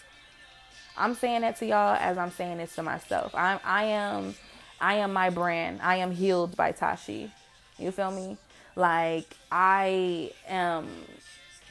I'm 0.97 1.15
saying 1.15 1.41
that 1.41 1.57
to 1.57 1.67
y'all 1.67 1.97
as 1.97 2.19
I'm 2.19 2.31
saying 2.31 2.59
this 2.59 2.75
to 2.77 2.83
myself. 2.83 3.35
I'm 3.35 3.59
I 3.65 3.85
am 3.85 4.35
I 4.81 4.95
am 4.95 5.13
my 5.13 5.31
brand. 5.31 5.81
I 5.83 5.97
am 5.97 6.13
healed 6.13 6.57
by 6.57 6.73
Tashi. 6.73 7.33
You 7.79 7.91
feel 7.91 8.13
me? 8.13 8.37
Like 8.77 9.37
I 9.51 10.31
am 10.49 10.89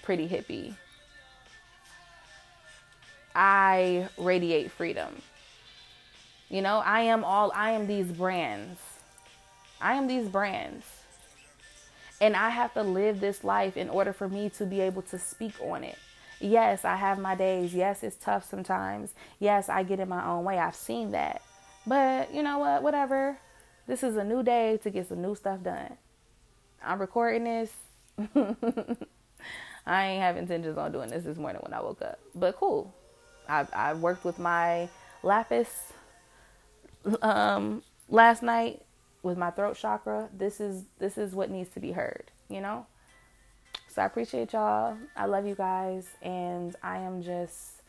pretty 0.01 0.27
hippie. 0.27 0.75
I 3.35 4.09
radiate 4.17 4.71
freedom. 4.71 5.21
You 6.49 6.61
know, 6.61 6.79
I 6.85 7.01
am 7.01 7.23
all 7.23 7.51
I 7.55 7.71
am 7.71 7.87
these 7.87 8.11
brands. 8.11 8.79
I 9.81 9.95
am 9.95 10.07
these 10.07 10.27
brands. 10.27 10.85
And 12.23 12.37
I 12.37 12.51
have 12.51 12.73
to 12.75 12.83
live 12.83 13.19
this 13.19 13.43
life 13.43 13.75
in 13.75 13.89
order 13.89 14.13
for 14.13 14.29
me 14.29 14.49
to 14.51 14.65
be 14.65 14.79
able 14.79 15.01
to 15.01 15.19
speak 15.19 15.55
on 15.59 15.83
it. 15.83 15.97
Yes, 16.39 16.85
I 16.85 16.95
have 16.95 17.19
my 17.19 17.35
days. 17.35 17.75
Yes, 17.75 18.01
it's 18.01 18.15
tough 18.15 18.49
sometimes. 18.49 19.13
Yes, 19.39 19.67
I 19.67 19.83
get 19.83 19.99
in 19.99 20.07
my 20.07 20.25
own 20.25 20.45
way. 20.45 20.57
I've 20.57 20.73
seen 20.73 21.11
that. 21.11 21.41
But 21.85 22.33
you 22.33 22.41
know 22.41 22.59
what? 22.59 22.81
Whatever. 22.81 23.37
This 23.87 24.03
is 24.03 24.15
a 24.15 24.23
new 24.23 24.41
day 24.41 24.79
to 24.83 24.89
get 24.89 25.09
some 25.09 25.21
new 25.21 25.35
stuff 25.35 25.63
done. 25.63 25.97
I'm 26.81 27.01
recording 27.01 27.43
this. 27.43 27.73
I 29.85 30.05
ain't 30.05 30.21
have 30.21 30.37
intentions 30.37 30.77
on 30.77 30.93
doing 30.93 31.09
this 31.09 31.25
this 31.25 31.37
morning 31.37 31.61
when 31.61 31.73
I 31.73 31.81
woke 31.81 32.01
up. 32.01 32.19
But 32.33 32.55
cool. 32.55 32.95
I 33.49 33.67
I 33.73 33.93
worked 33.95 34.23
with 34.23 34.39
my 34.39 34.87
lapis 35.23 35.91
um 37.21 37.83
last 38.07 38.43
night 38.43 38.81
with 39.23 39.37
my 39.37 39.49
throat 39.49 39.77
chakra. 39.77 40.29
This 40.37 40.59
is 40.59 40.83
this 40.99 41.17
is 41.17 41.33
what 41.33 41.49
needs 41.49 41.69
to 41.69 41.79
be 41.79 41.93
heard, 41.93 42.25
you 42.49 42.61
know? 42.61 42.85
So 43.87 44.01
I 44.01 44.05
appreciate 44.05 44.53
y'all. 44.53 44.97
I 45.15 45.25
love 45.25 45.47
you 45.47 45.55
guys. 45.55 46.07
And 46.21 46.75
I 46.83 46.97
am 46.97 47.23
just 47.23 47.81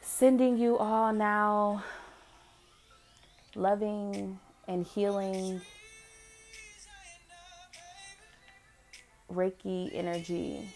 sending 0.00 0.56
you 0.56 0.78
all 0.78 1.12
now 1.12 1.84
loving 3.54 4.38
and 4.66 4.86
healing 4.86 5.60
Reiki 9.32 9.90
energy. 9.92 10.68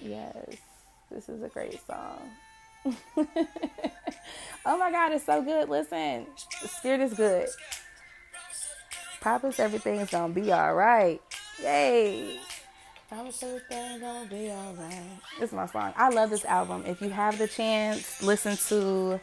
Yes, 0.00 0.56
this 1.10 1.28
is 1.28 1.42
a 1.42 1.48
great 1.48 1.80
song. 1.86 2.30
oh 4.66 4.76
my 4.76 4.90
God, 4.90 5.12
it's 5.12 5.24
so 5.24 5.40
good. 5.42 5.68
Listen, 5.68 6.26
the 6.60 6.68
spirit 6.68 7.00
is 7.00 7.14
good. 7.14 7.48
Promise 9.20 9.60
everything's 9.60 10.10
gonna 10.10 10.32
be 10.32 10.52
all 10.52 10.74
right. 10.74 11.20
Yay. 11.62 12.38
Promise 13.08 13.42
everything's 13.44 14.00
gonna 14.00 14.28
be 14.28 14.50
all 14.50 14.74
right. 14.74 15.18
This 15.38 15.50
is 15.50 15.54
my 15.54 15.66
song. 15.66 15.94
I 15.96 16.10
love 16.10 16.30
this 16.30 16.44
album. 16.44 16.84
If 16.86 17.00
you 17.00 17.10
have 17.10 17.38
the 17.38 17.46
chance, 17.46 18.22
listen 18.22 18.56
to 18.68 19.20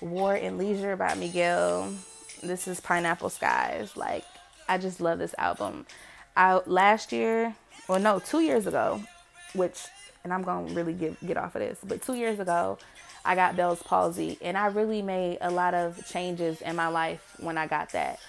War 0.00 0.34
and 0.34 0.58
Leisure 0.58 0.96
by 0.96 1.14
Miguel. 1.14 1.92
This 2.42 2.68
is 2.68 2.80
Pineapple 2.80 3.30
Skies. 3.30 3.96
Like, 3.96 4.24
I 4.68 4.76
just 4.78 5.00
love 5.00 5.18
this 5.18 5.34
album. 5.38 5.86
I 6.36 6.60
last 6.66 7.12
year, 7.12 7.54
or 7.88 7.98
no, 7.98 8.18
two 8.18 8.40
years 8.40 8.66
ago, 8.66 9.00
which, 9.54 9.80
and 10.24 10.32
I'm 10.32 10.42
gonna 10.42 10.72
really 10.74 10.92
get 10.92 11.26
get 11.26 11.36
off 11.36 11.54
of 11.54 11.60
this, 11.60 11.78
but 11.82 12.02
two 12.02 12.14
years 12.14 12.38
ago, 12.40 12.78
I 13.24 13.34
got 13.34 13.56
Bell's 13.56 13.82
palsy, 13.82 14.38
and 14.42 14.56
I 14.56 14.66
really 14.66 15.02
made 15.02 15.38
a 15.40 15.50
lot 15.50 15.74
of 15.74 16.06
changes 16.06 16.60
in 16.60 16.76
my 16.76 16.88
life 16.88 17.36
when 17.38 17.56
I 17.56 17.66
got 17.66 17.90
that. 17.92 18.20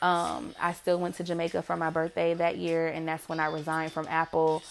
Um, 0.00 0.54
I 0.60 0.72
still 0.72 0.98
went 0.98 1.14
to 1.16 1.24
Jamaica 1.24 1.62
for 1.62 1.76
my 1.76 1.90
birthday 1.90 2.34
that 2.34 2.58
year, 2.58 2.88
and 2.88 3.06
that's 3.06 3.28
when 3.28 3.38
I 3.38 3.46
resigned 3.46 3.92
from 3.92 4.06
Apple. 4.08 4.62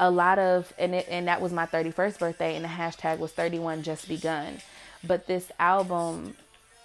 A 0.00 0.10
lot 0.10 0.40
of, 0.40 0.72
and 0.78 0.96
it, 0.96 1.06
and 1.08 1.28
that 1.28 1.40
was 1.40 1.52
my 1.52 1.66
31st 1.66 2.18
birthday, 2.18 2.56
and 2.56 2.64
the 2.64 2.68
hashtag 2.68 3.18
was 3.18 3.30
31 3.30 3.84
just 3.84 4.08
begun. 4.08 4.58
But 5.04 5.28
this 5.28 5.52
album 5.60 6.36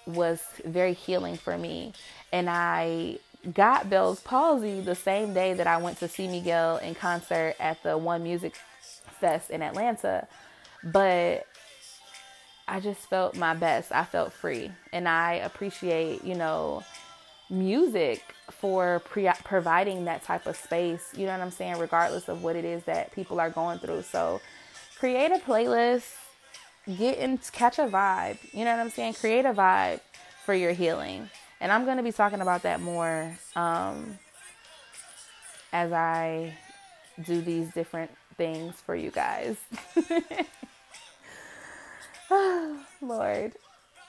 was 0.06 0.44
very 0.64 0.94
healing 0.94 1.36
for 1.36 1.58
me, 1.58 1.94
and 2.32 2.48
I 2.48 3.18
got 3.54 3.90
Bell's 3.90 4.20
palsy 4.20 4.82
the 4.82 4.96
same 4.96 5.34
day 5.34 5.54
that 5.54 5.66
I 5.66 5.78
went 5.78 5.98
to 6.00 6.08
see 6.08 6.28
Miguel 6.28 6.78
in 6.78 6.94
concert 6.94 7.56
at 7.60 7.82
the 7.82 7.98
One 7.98 8.22
Music 8.22 8.54
Fest 9.20 9.50
in 9.50 9.64
Atlanta. 9.64 10.28
But 10.84 11.48
I 12.70 12.80
just 12.80 13.10
felt 13.10 13.36
my 13.36 13.56
best. 13.56 13.92
I 13.92 14.06
felt 14.06 14.32
free. 14.32 14.72
And 14.94 15.10
I 15.10 15.34
appreciate, 15.34 16.24
you 16.24 16.36
know, 16.36 16.84
music 17.50 18.24
for 18.52 19.02
pre- 19.06 19.32
providing 19.44 20.06
that 20.06 20.24
type 20.24 20.46
of 20.46 20.56
space. 20.56 21.12
You 21.16 21.26
know 21.26 21.32
what 21.32 21.42
I'm 21.42 21.52
saying? 21.52 21.80
Regardless 21.80 22.30
of 22.30 22.44
what 22.44 22.56
it 22.56 22.66
is 22.66 22.84
that 22.84 23.12
people 23.12 23.40
are 23.40 23.50
going 23.50 23.80
through. 23.80 24.04
So 24.04 24.40
create 25.00 25.32
a 25.32 25.40
playlist, 25.40 26.14
get 26.86 27.18
in 27.18 27.40
catch 27.52 27.80
a 27.80 27.88
vibe. 27.88 28.38
You 28.54 28.66
know 28.66 28.72
what 28.72 28.82
I'm 28.82 28.92
saying? 28.92 29.14
Create 29.14 29.46
a 29.46 29.54
vibe 29.54 30.02
for 30.46 30.54
your 30.54 30.74
healing. 30.74 31.28
And 31.60 31.72
I'm 31.72 31.86
going 31.86 31.98
to 31.98 32.04
be 32.04 32.12
talking 32.12 32.40
about 32.40 32.62
that 32.62 32.82
more 32.82 33.36
um, 33.56 34.20
as 35.74 35.92
I 35.92 36.54
do 37.24 37.42
these 37.42 37.74
different 37.74 38.12
things 38.38 38.76
for 38.76 38.96
you 38.96 39.10
guys. 39.10 39.58
Lord. 43.02 43.54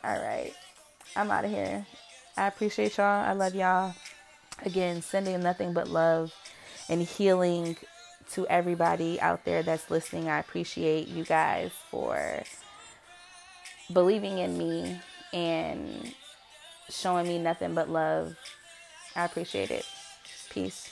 All 0.04 0.22
right. 0.22 0.52
I'm 1.16 1.30
out 1.30 1.44
of 1.44 1.50
here. 1.50 1.86
I 2.36 2.46
appreciate 2.46 2.96
y'all. 2.98 3.06
I 3.06 3.32
love 3.32 3.54
y'all. 3.54 3.94
Again, 4.64 5.00
sending 5.02 5.40
nothing 5.40 5.72
but 5.72 5.88
love 5.88 6.32
and 6.88 7.02
healing 7.02 7.76
to 8.32 8.46
everybody 8.48 9.20
out 9.20 9.44
there 9.44 9.62
that's 9.62 9.90
listening. 9.90 10.28
I 10.28 10.38
appreciate 10.38 11.08
you 11.08 11.24
guys 11.24 11.70
for 11.90 12.42
believing 13.92 14.38
in 14.38 14.58
me 14.58 15.00
and 15.32 16.14
showing 16.90 17.26
me 17.26 17.38
nothing 17.38 17.74
but 17.74 17.88
love. 17.88 18.36
I 19.16 19.24
appreciate 19.24 19.70
it. 19.70 19.86
Peace. 20.50 20.90